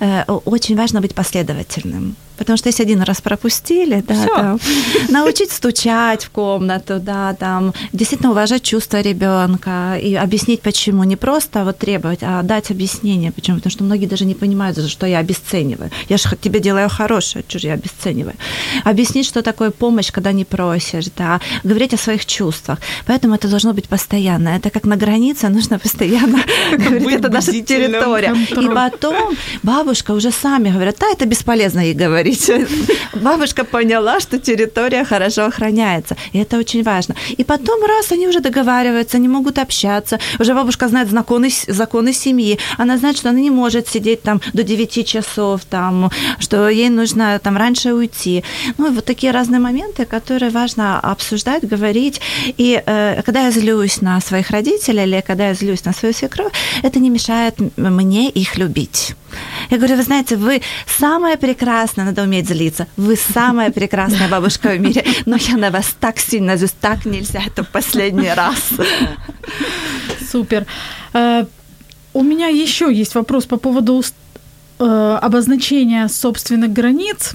[0.01, 2.17] э, очень важно быть последовательным.
[2.41, 4.61] Потому что если один раз пропустили, да, там,
[5.11, 11.05] научить стучать в комнату, да, там, действительно уважать чувства ребенка и объяснить, почему.
[11.05, 13.59] Не просто вот требовать, а дать объяснение, почему.
[13.59, 15.91] Потому что многие даже не понимают, за что я обесцениваю.
[16.09, 18.37] Я же тебе делаю хорошее, что же я обесцениваю.
[18.85, 22.79] Объяснить, что такое помощь, когда не просишь, да, говорить о своих чувствах.
[23.07, 24.49] Поэтому это должно быть постоянно.
[24.57, 26.39] Это как на границе, нужно постоянно
[26.73, 28.35] говорить, это наша территория.
[28.51, 32.69] И потом бабушка уже сами говорят, да, это бесполезно ей говорить говорить.
[33.15, 36.17] Бабушка поняла, что территория хорошо охраняется.
[36.33, 37.15] И это очень важно.
[37.39, 40.19] И потом, раз, они уже договариваются, они могут общаться.
[40.39, 42.59] Уже бабушка знает законы, законы семьи.
[42.79, 47.39] Она знает, что она не может сидеть там до 9 часов, там, что ей нужно
[47.39, 48.45] там раньше уйти.
[48.79, 52.21] Ну, вот такие разные моменты, которые важно обсуждать, говорить.
[52.59, 56.53] И э, когда я злюсь на своих родителей или когда я злюсь на свою свекровь,
[56.83, 59.15] это не мешает мне их любить.
[59.71, 62.87] Я говорю, вы знаете, вы самая прекрасная, надо уметь злиться.
[62.97, 67.43] Вы самая прекрасная бабушка в мире, но я на вас так сильно злюсь, так нельзя,
[67.47, 68.71] это последний раз.
[70.31, 70.67] Супер.
[71.13, 71.45] Э,
[72.13, 74.03] у меня еще есть вопрос по поводу
[74.79, 77.35] э, обозначения собственных границ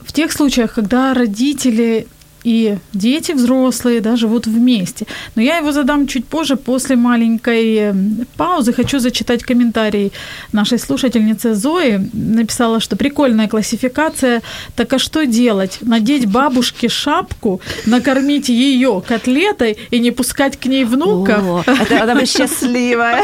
[0.00, 2.06] в тех случаях, когда родители
[2.44, 5.06] и дети взрослые да, живут вместе.
[5.34, 7.94] Но я его задам чуть позже, после маленькой э,
[8.36, 8.72] паузы.
[8.72, 10.12] Хочу зачитать комментарий
[10.52, 12.00] нашей слушательницы Зои.
[12.12, 14.42] Написала, что прикольная классификация.
[14.76, 15.78] Так а что делать?
[15.80, 21.42] Надеть бабушке шапку, накормить ее котлетой и не пускать к ней внуков?
[21.42, 23.22] О, это она бы счастливая.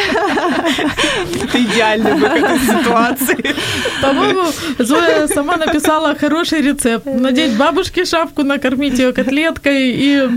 [1.42, 3.54] Это идеальный выход из ситуации.
[4.02, 4.42] По-моему,
[4.78, 7.06] Зоя сама написала хороший рецепт.
[7.06, 10.29] Надеть бабушке шапку, накормить ее котлеткой и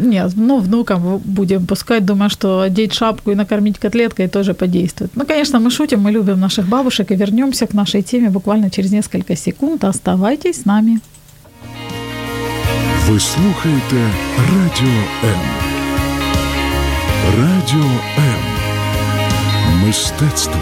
[0.00, 2.04] нет, ну, внукам будем пускать.
[2.04, 5.10] Думаю, что одеть шапку и накормить котлеткой тоже подействует.
[5.14, 8.92] Ну, конечно, мы шутим, мы любим наших бабушек и вернемся к нашей теме буквально через
[8.92, 9.84] несколько секунд.
[9.84, 10.98] Оставайтесь с нами.
[13.08, 15.40] Ви слухаєте Радіо М.
[17.38, 18.40] Радіо М.
[19.86, 20.60] Мистецтво.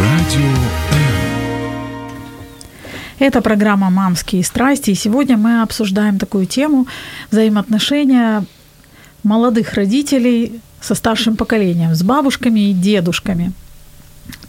[0.00, 0.54] Радіо
[0.92, 1.07] М.
[3.19, 6.87] Это программа «Мамские страсти», и сегодня мы обсуждаем такую тему
[7.31, 8.45] взаимоотношения
[9.23, 13.51] молодых родителей со старшим поколением, с бабушками и дедушками–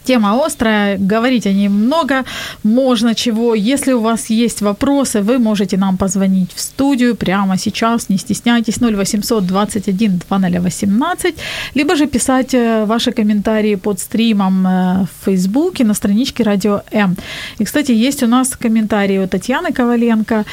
[0.04, 2.24] Тема острая, говорить о ней много,
[2.62, 3.54] можно чего.
[3.54, 8.78] Если у вас есть вопросы, вы можете нам позвонить в студию прямо сейчас, не стесняйтесь,
[8.80, 11.34] 0800 21 2018,
[11.74, 17.16] либо же писать э, ваши комментарии под стримом э, в Фейсбуке на страничке Радио М.
[17.58, 20.44] И, кстати, есть у нас комментарий у Татьяны Коваленко.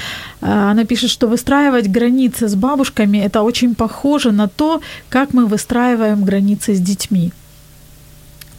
[0.42, 5.46] Э, она пишет, что выстраивать границы с бабушками– это очень похоже на то, как мы
[5.46, 7.32] выстраиваем границы с детьми.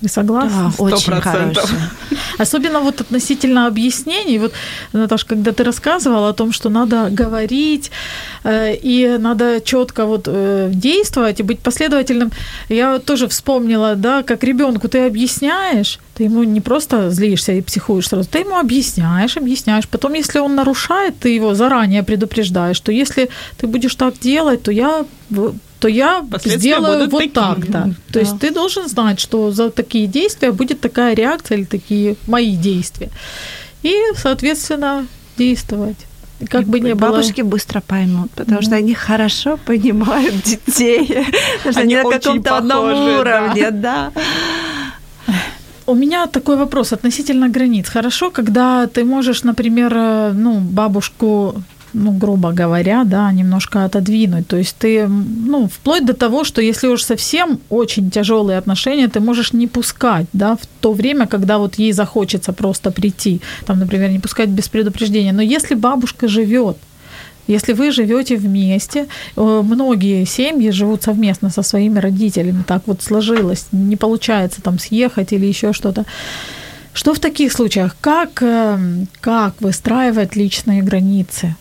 [0.01, 0.73] Вы согласны?
[0.79, 1.55] Да, очень хорошая.
[2.39, 4.39] Особенно вот относительно объяснений.
[4.39, 4.53] Вот,
[4.93, 7.91] Наташа, когда ты рассказывала о том, что надо говорить
[8.45, 12.31] э, и надо четко вот э, действовать и быть последовательным,
[12.69, 18.09] я тоже вспомнила, да, как ребенку ты объясняешь, ты ему не просто злишься и психуешь
[18.09, 19.87] сразу, ты ему объясняешь, объясняешь.
[19.87, 24.73] Потом, если он нарушает, ты его заранее предупреждаешь, что если ты будешь так делать, то
[24.73, 25.05] я
[25.79, 27.69] то я сделаю вот так-то.
[27.69, 27.91] Да.
[28.13, 32.57] То есть ты должен знать, что за такие действия будет такая реакция или такие мои
[32.57, 33.11] действия.
[33.85, 35.07] И, соответственно,
[35.37, 35.99] действовать.
[36.51, 37.11] Как бы не было.
[37.11, 41.27] Бабушки быстро поймут, потому mm что они хорошо понимают детей.
[41.77, 44.13] Они на каком-то одном уровне, да.
[45.89, 47.89] У меня такой вопрос относительно границ.
[47.89, 51.55] Хорошо, когда ты можешь, например, э, ну, бабушку
[51.95, 54.47] ну, грубо говоря, да, немножко отодвинуть.
[54.47, 59.21] То есть ты, ну, вплоть до того, что если уж совсем очень тяжелые отношения, ты
[59.21, 64.11] можешь не пускать, да, в то время, когда вот ей захочется просто прийти, там, например,
[64.11, 65.33] не пускать без предупреждения.
[65.33, 66.77] Но если бабушка живет,
[67.49, 73.67] если вы живете вместе, э, многие семьи живут совместно со своими родителями, так вот сложилось,
[73.73, 76.05] не получается там съехать или еще что-то.
[76.93, 77.97] Что в таких случаях?
[78.01, 78.79] Как, э,
[79.21, 81.57] как выстраивать личные границы?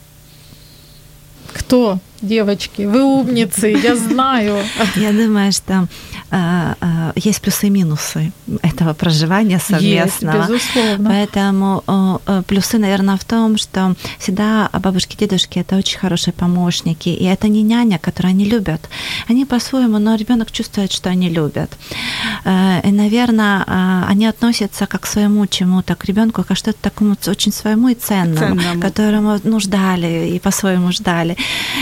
[1.54, 2.00] Кто?
[2.22, 4.64] Девочки, вы умницы, я знаю.
[4.96, 5.88] Я думаю, что
[6.32, 8.32] э, э, есть плюсы и минусы
[8.64, 10.38] этого проживания совместного.
[10.38, 11.10] Есть, безусловно.
[11.10, 11.84] Поэтому
[12.26, 17.48] э, плюсы, наверное, в том, что всегда бабушки, дедушки это очень хорошие помощники, и это
[17.48, 18.90] не няня, которую они любят.
[19.28, 21.72] Они по-своему, но ребенок чувствует, что они любят.
[22.46, 27.90] И, наверное, они относятся как к своему чему-то, к ребенку, как что-то такому очень своему
[27.90, 28.82] и ценному, ценному.
[28.82, 31.38] которому ну, ждали и по-своему ждали.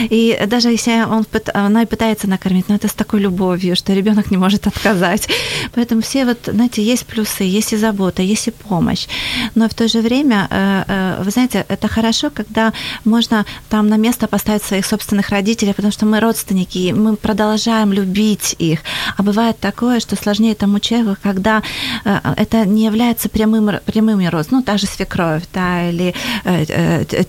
[0.09, 4.31] И и даже если он, она пытается накормить, но это с такой любовью, что ребенок
[4.31, 5.27] не может отказать.
[5.75, 9.07] Поэтому все вот, знаете, есть плюсы, есть и забота, есть и помощь.
[9.55, 12.73] Но в то же время, э, э, вы знаете, это хорошо, когда
[13.03, 17.93] можно там на место поставить своих собственных родителей, потому что мы родственники, и мы продолжаем
[17.93, 18.79] любить их.
[19.17, 21.61] А бывает такое, что сложнее тому человеку, когда
[22.03, 26.13] э, это не является прямым, прямыми родственниками, ну, та же свекровь, да, или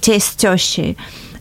[0.00, 0.96] тесть тещей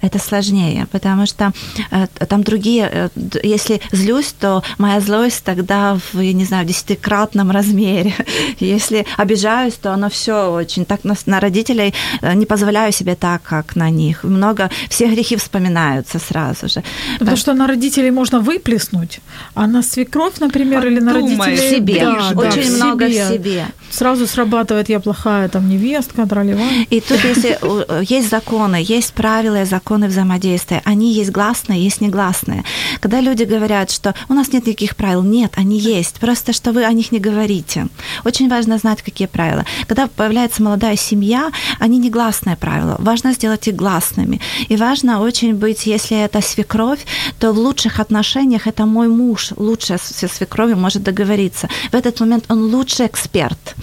[0.06, 1.52] это сложнее, потому что
[1.92, 3.10] э, там другие, э,
[3.44, 8.14] если злюсь, то моя злость тогда в, я не знаю, десятикратном размере.
[8.60, 13.42] Если обижаюсь, то оно все очень так на, на родителей э, не позволяю себе так,
[13.44, 14.24] как на них.
[14.24, 16.84] Много, все грехи вспоминаются сразу же.
[17.20, 19.20] Потому что на родителей можно выплеснуть,
[19.54, 21.56] а на свекровь, например, или на родителей...
[21.56, 23.26] в себе, Да, да, очень в много себе.
[23.26, 23.66] в себе.
[23.90, 26.62] Сразу срабатывает «я плохая там невестка», дролева.
[26.90, 27.58] И тут, если
[28.04, 32.64] есть законы, есть правила и законы взаимодействия, они есть гласные, есть негласные.
[33.00, 36.86] Когда люди говорят, что у нас нет никаких правил, нет, они есть, просто что вы
[36.86, 37.88] о них не говорите.
[38.24, 39.66] Очень важно знать, какие правила.
[39.88, 44.40] Когда появляется молодая семья, они негласные правила, важно сделать их гласными.
[44.70, 47.06] И важно очень быть, если это свекровь,
[47.40, 51.68] то в лучших отношениях это мой муж лучше со свекровью может договориться.
[51.92, 53.76] В этот момент он лучший эксперт.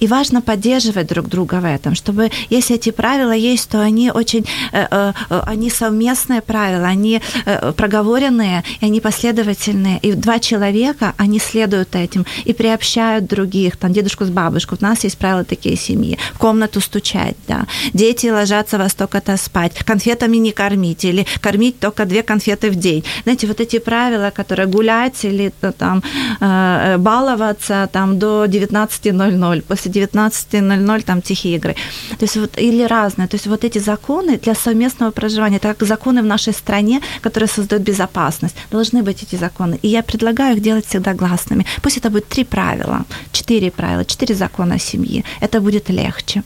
[0.00, 4.44] И важно поддерживать друг друга в этом, чтобы если эти правила есть, то они очень,
[4.72, 9.98] э, э, э, они совместные правила, они э, проговоренные, и они последовательные.
[10.04, 14.76] И два человека, они следуют этим и приобщают других, там, дедушку с бабушку.
[14.80, 16.16] У нас есть правила такие семьи.
[16.34, 17.66] В комнату стучать, да.
[17.92, 19.72] Дети ложатся во столько-то спать.
[19.84, 23.04] Конфетами не кормить или кормить только две конфеты в день.
[23.24, 26.02] Знаете, вот эти правила, которые гулять или э, там
[26.40, 31.74] э, баловаться там до 19.00, после 19.00 там тихие игры.
[32.18, 33.26] То есть вот или разные.
[33.26, 37.48] То есть вот эти законы для совместного проживания, это как законы в нашей стране, которые
[37.48, 38.56] создают безопасность.
[38.70, 39.78] Должны быть эти законы.
[39.82, 41.64] И я предлагаю их делать всегда гласными.
[41.82, 45.24] Пусть это будет три правила, четыре правила, четыре закона семьи.
[45.40, 46.42] Это будет легче.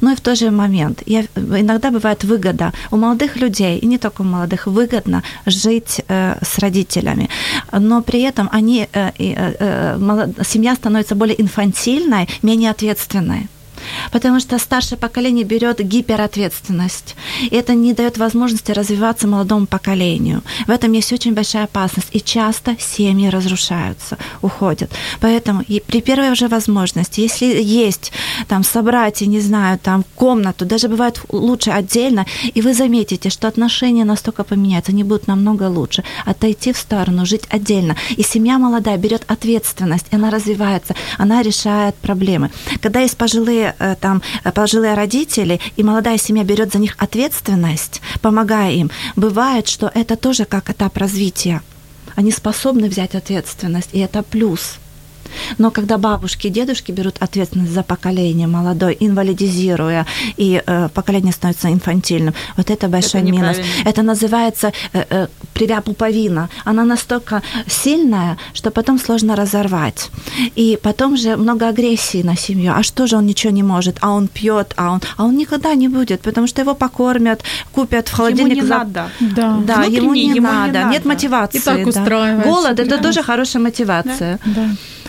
[0.00, 3.98] Но и в тот же момент, я, иногда бывает выгода у молодых людей, и не
[3.98, 7.28] только у молодых, выгодно жить э, с родителями.
[7.72, 13.48] Но при этом они, э, э, э, семья становится более инфантильной, менее ответственной.
[14.12, 17.16] Потому что старшее поколение берет гиперответственность.
[17.40, 20.42] И это не дает возможности развиваться молодому поколению.
[20.66, 22.08] В этом есть очень большая опасность.
[22.12, 24.90] И часто семьи разрушаются, уходят.
[25.20, 28.12] Поэтому и при первой уже возможности, если есть
[28.48, 34.04] там собрать, не знаю, там комнату, даже бывает лучше отдельно, и вы заметите, что отношения
[34.04, 36.04] настолько поменяются, они будут намного лучше.
[36.24, 37.96] Отойти в сторону, жить отдельно.
[38.16, 42.50] И семья молодая берет ответственность, и она развивается, она решает проблемы.
[42.80, 48.72] Когда есть пожилые там э, пожилые родители, и молодая семья берет за них ответственность, помогая
[48.72, 51.62] им, бывает, что это тоже как этап развития.
[52.16, 54.78] Они способны взять ответственность, и это плюс.
[55.58, 60.06] Но когда бабушки и дедушки берут ответственность за поколение молодое, инвалидизируя,
[60.36, 63.56] и э, поколение становится инфантильным, вот это большой Это минус.
[63.84, 66.48] Это называется э, э, привя пуповина.
[66.64, 70.10] Она настолько сильная, что потом сложно разорвать.
[70.56, 72.72] И потом же много агрессии на семью.
[72.76, 73.96] А что же он ничего не может?
[74.00, 77.42] А он пьет, а он, а он никогда не будет, потому что его покормят,
[77.72, 78.56] купят в холодильник.
[78.56, 79.10] Ему не за- надо.
[79.20, 79.58] Да.
[79.64, 80.72] Да, ему не, ему не надо.
[80.72, 80.90] надо.
[80.90, 81.58] нет мотивации.
[81.58, 81.88] И так да.
[81.88, 83.02] устраивается, Голод это да.
[83.02, 84.38] тоже хорошая мотивация.
[84.44, 84.68] Да.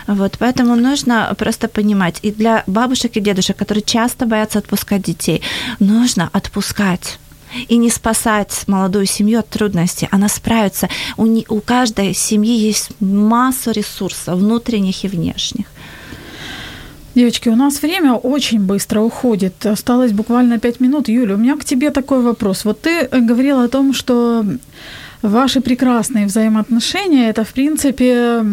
[0.10, 2.20] Вот, поэтому нужно просто понимать.
[2.24, 5.44] И для бабушек и дедушек, которые часто боятся отпускать детей,
[5.80, 7.20] нужно отпускать
[7.68, 10.08] и не спасать молодую семью от трудностей.
[10.12, 10.90] Она справится.
[11.18, 15.66] У, не- у каждой семьи есть массу ресурсов, внутренних и внешних.
[17.14, 19.64] Девочки, у нас время очень быстро уходит.
[19.64, 21.08] Осталось буквально пять минут.
[21.08, 22.66] Юля, у меня к тебе такой вопрос.
[22.66, 24.44] Вот ты э, говорила о том, что
[25.22, 28.44] ваши прекрасные взаимоотношения это, в принципе,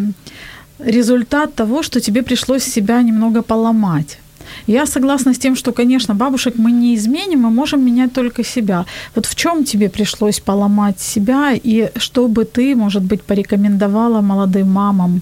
[0.79, 4.19] результат того, что тебе пришлось себя немного поломать.
[4.67, 8.85] Я согласна с тем, что, конечно, бабушек мы не изменим, мы можем менять только себя.
[9.15, 14.73] Вот в чем тебе пришлось поломать себя, и что бы ты, может быть, порекомендовала молодым
[14.73, 15.21] мамам?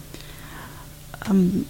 [1.27, 1.65] Ам,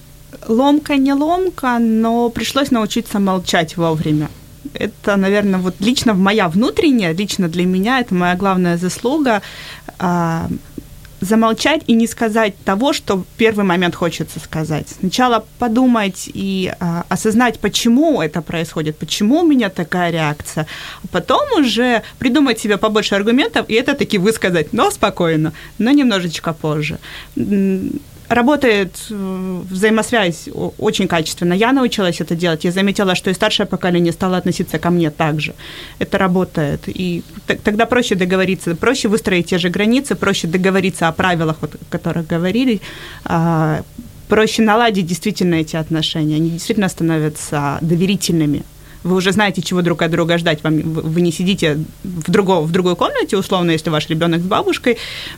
[0.49, 4.29] Ломка не ломка, но пришлось научиться молчать вовремя.
[4.75, 9.43] Это, наверное, вот лично моя внутренняя, лично для меня, это моя главная заслуга.
[11.25, 14.89] Замолчать и не сказать того, что в первый момент хочется сказать.
[15.01, 20.67] Сначала подумать и а, осознать, почему это происходит, почему у меня такая реакция,
[21.03, 26.53] а потом уже придумать себе побольше аргументов и это таки высказать, но спокойно, но немножечко
[26.53, 26.99] позже.
[28.35, 31.55] Работает э, взаимосвязь очень качественно.
[31.55, 32.65] Я научилась это делать.
[32.65, 35.55] Я заметила, что и старшее поколение стало относиться ко мне так же.
[36.01, 36.81] Это работает.
[36.87, 37.23] И
[37.63, 42.27] тогда проще договориться, проще выстроить те же границы, проще договориться о правилах, вот, о которых
[42.27, 42.81] говорили,
[43.25, 43.83] а,
[44.29, 46.37] проще наладить действительно эти отношения.
[46.37, 48.65] Они действительно становятся доверительными.
[49.05, 50.65] Вы уже знаете, чего друг от друга ждать.
[50.65, 54.97] Вам, вы не сидите в, другого, в другой комнате, условно, если ваш ребенок с бабушкой,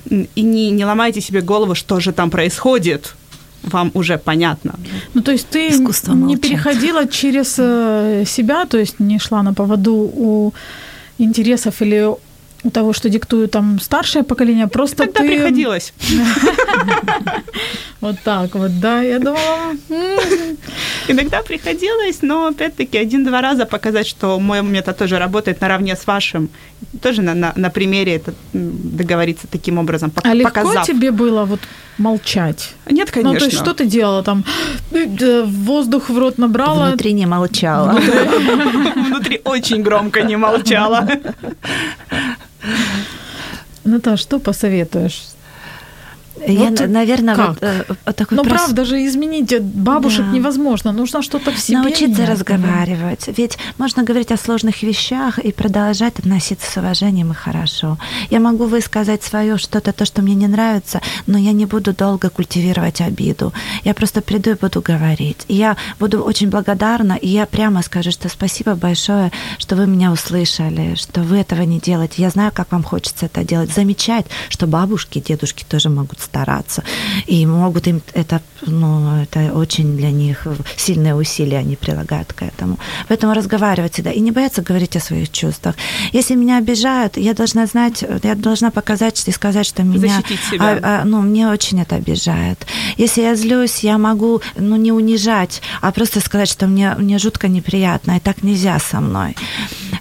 [0.08, 3.14] и не, не ломаете себе голову, что же там происходит.
[3.62, 4.74] Вам уже понятно.
[5.14, 6.42] Ну, то есть ты Искусство не молчать.
[6.42, 10.54] переходила через э, себя, то есть не шла на поводу у
[11.18, 12.08] интересов или
[12.70, 15.28] того, что диктует там старшее поколение, просто Тогда ты...
[15.28, 15.92] приходилось.
[18.00, 19.74] Вот так вот, да, я думала...
[21.08, 26.48] Иногда приходилось, но опять-таки один-два раза показать, что мой метод тоже работает наравне с вашим.
[27.02, 30.86] Тоже на, на, на примере это договориться таким образом, пок- А легко показав.
[30.86, 31.60] тебе было вот
[31.98, 32.74] молчать?
[32.90, 33.32] Нет, конечно.
[33.32, 34.44] Ну, то есть что ты делала там?
[34.92, 36.88] Э, Воздух в рот набрала?
[36.88, 37.92] Внутри не молчала.
[39.08, 41.08] Внутри очень громко не молчала.
[43.84, 45.22] Наташ, что посоветуешь?
[46.46, 47.48] Я, Вот наверное, как?
[47.48, 50.32] вот э, такой Ну, прос- правда же, изменить бабушек Да.
[50.32, 50.92] невозможно.
[50.92, 52.28] Нужно что-то в себе Научиться менять.
[52.30, 53.28] разговаривать.
[53.36, 57.98] Ведь можно говорить о сложных вещах и продолжать относиться с уважением и хорошо.
[58.30, 62.28] Я могу высказать свое что-то, то, что мне не нравится, но я не буду долго
[62.30, 63.52] культивировать обиду.
[63.84, 65.44] Я просто приду и буду говорить.
[65.48, 70.12] И я буду очень благодарна, и я прямо скажу, что спасибо большое, что вы меня
[70.12, 72.22] услышали, что вы этого не делаете.
[72.22, 73.72] Я знаю, как вам хочется это делать.
[73.72, 76.82] Замечать, что бабушки, дедушки тоже могут стараться.
[77.26, 80.46] И могут им это, ну, это очень для них
[80.76, 82.78] сильные усилия они прилагают к этому.
[83.08, 84.10] Поэтому разговаривать всегда.
[84.10, 85.74] И не бояться говорить о своих чувствах.
[86.12, 90.22] Если меня обижают, я должна знать, я должна показать и сказать, что меня...
[90.58, 92.66] А, а, ну, мне очень это обижает.
[92.96, 97.48] Если я злюсь, я могу, ну, не унижать, а просто сказать, что мне, мне жутко
[97.48, 99.36] неприятно, и так нельзя со мной.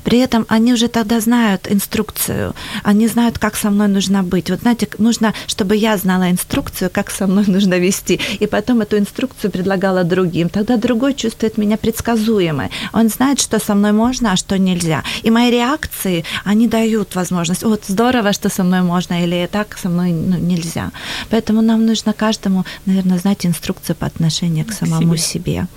[0.03, 4.49] При этом они уже тогда знают инструкцию, они знают, как со мной нужно быть.
[4.49, 8.97] Вот знаете, нужно, чтобы я знала инструкцию, как со мной нужно вести, и потом эту
[8.97, 10.49] инструкцию предлагала другим.
[10.49, 12.70] Тогда другой чувствует меня предсказуемой.
[12.93, 15.03] Он знает, что со мной можно, а что нельзя.
[15.24, 17.63] И мои реакции, они дают возможность.
[17.63, 20.91] Вот здорово, что со мной можно, или так со мной ну, нельзя.
[21.30, 25.68] Поэтому нам нужно каждому, наверное, знать инструкцию по отношению к самому себе.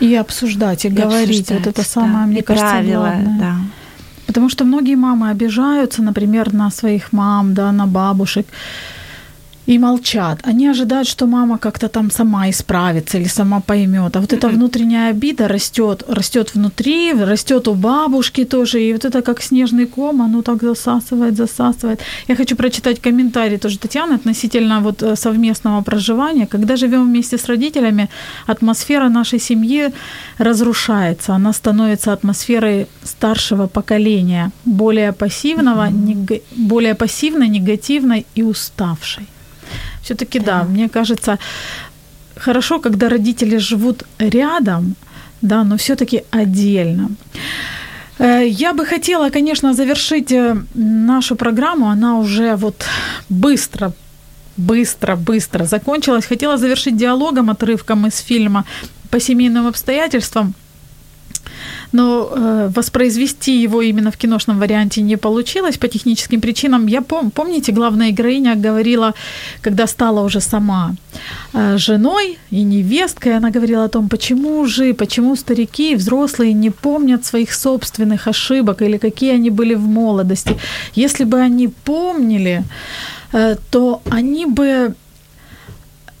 [0.00, 1.50] И обсуждать, и, И говорить.
[1.50, 2.26] Вот обсуждать, это самое, да.
[2.26, 3.38] мне и кажется, правила, главное.
[3.38, 3.56] да.
[4.26, 8.46] Потому что многие мамы обижаются, например, на своих мам, да, на бабушек
[9.66, 10.38] и молчат.
[10.42, 14.16] Они ожидают, что мама как-то там сама исправится или сама поймет.
[14.16, 18.78] А вот эта внутренняя обида растет, растет внутри, растет у бабушки тоже.
[18.80, 22.00] И вот это как снежный ком, оно так засасывает, засасывает.
[22.28, 26.46] Я хочу прочитать комментарий тоже Татьяны относительно вот э, совместного проживания.
[26.46, 28.08] Когда живем вместе с родителями,
[28.46, 29.92] атмосфера нашей семьи
[30.38, 31.34] разрушается.
[31.34, 39.26] Она становится атмосферой старшего поколения, более пассивного, нега- более пассивной, негативной и уставшей.
[40.04, 40.64] Все-таки да.
[40.64, 41.38] мне кажется,
[42.36, 44.94] хорошо, когда родители живут рядом,
[45.42, 47.08] да, но все-таки отдельно.
[48.18, 51.86] Э, Я бы хотела, конечно, завершить э, нашу программу.
[51.86, 52.84] Она уже вот
[53.30, 53.92] быстро,
[54.56, 56.26] быстро, быстро закончилась.
[56.26, 58.64] Хотела завершить диалогом, отрывком из фильма
[59.10, 60.54] по семейным обстоятельствам.
[61.92, 66.86] Но э, воспроизвести его именно в киношном варианте не получилось по техническим причинам.
[66.86, 69.14] Я пом- помните, главная героиня говорила,
[69.62, 70.94] когда стала уже сама
[71.52, 77.24] э, женой и невесткой, она говорила о том, почему же, почему старики, взрослые не помнят
[77.24, 80.56] своих собственных ошибок или какие они были в молодости.
[80.94, 82.64] Если бы они помнили,
[83.32, 84.94] э, то они бы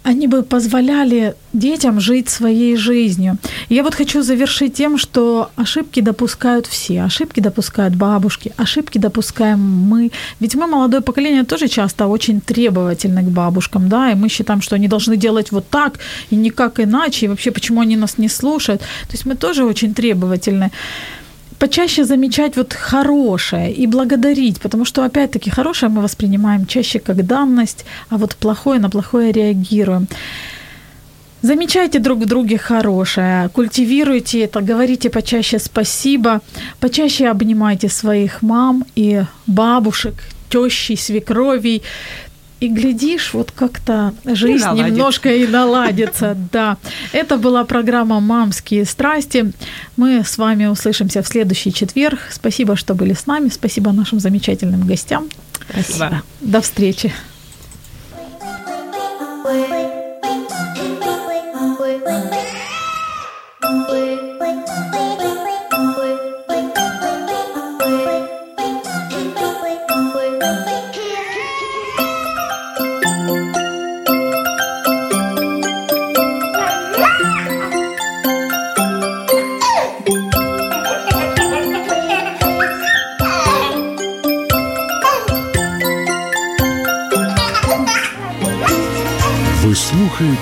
[0.04, 3.38] они бы позволяли детям жить своей жизнью.
[3.70, 7.02] Я вот хочу завершить тем, что ошибки допускают все.
[7.02, 10.10] Ошибки допускают бабушки, ошибки допускаем мы.
[10.40, 14.76] Ведь мы, молодое поколение, тоже часто очень требовательны к бабушкам, да, и мы считаем, что
[14.76, 15.98] они должны делать вот так
[16.30, 18.80] и никак иначе, и вообще почему они нас не слушают.
[18.80, 20.70] То есть мы тоже очень требовательны
[21.58, 27.84] почаще замечать вот хорошее и благодарить, потому что, опять-таки, хорошее мы воспринимаем чаще как данность,
[28.10, 30.06] а вот плохое на плохое реагируем.
[31.42, 36.40] Замечайте друг в друге хорошее, культивируйте это, говорите почаще спасибо,
[36.80, 40.14] почаще обнимайте своих мам и бабушек,
[40.48, 41.82] тещи, свекровей,
[42.64, 44.90] и глядишь, вот как-то жизнь наладится.
[44.90, 46.76] немножко и наладится, да.
[47.12, 49.52] Это была программа «Мамские страсти».
[49.96, 52.18] Мы с вами услышимся в следующий четверг.
[52.30, 53.48] Спасибо, что были с нами.
[53.48, 55.28] Спасибо нашим замечательным гостям.
[55.70, 56.22] Спасибо.
[56.40, 57.12] До встречи.
[59.44, 59.83] Ви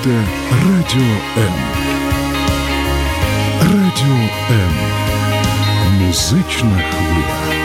[0.01, 1.53] слухаєте Радіо М.
[3.61, 4.73] Радіо М.
[5.99, 7.60] Музична хвиля.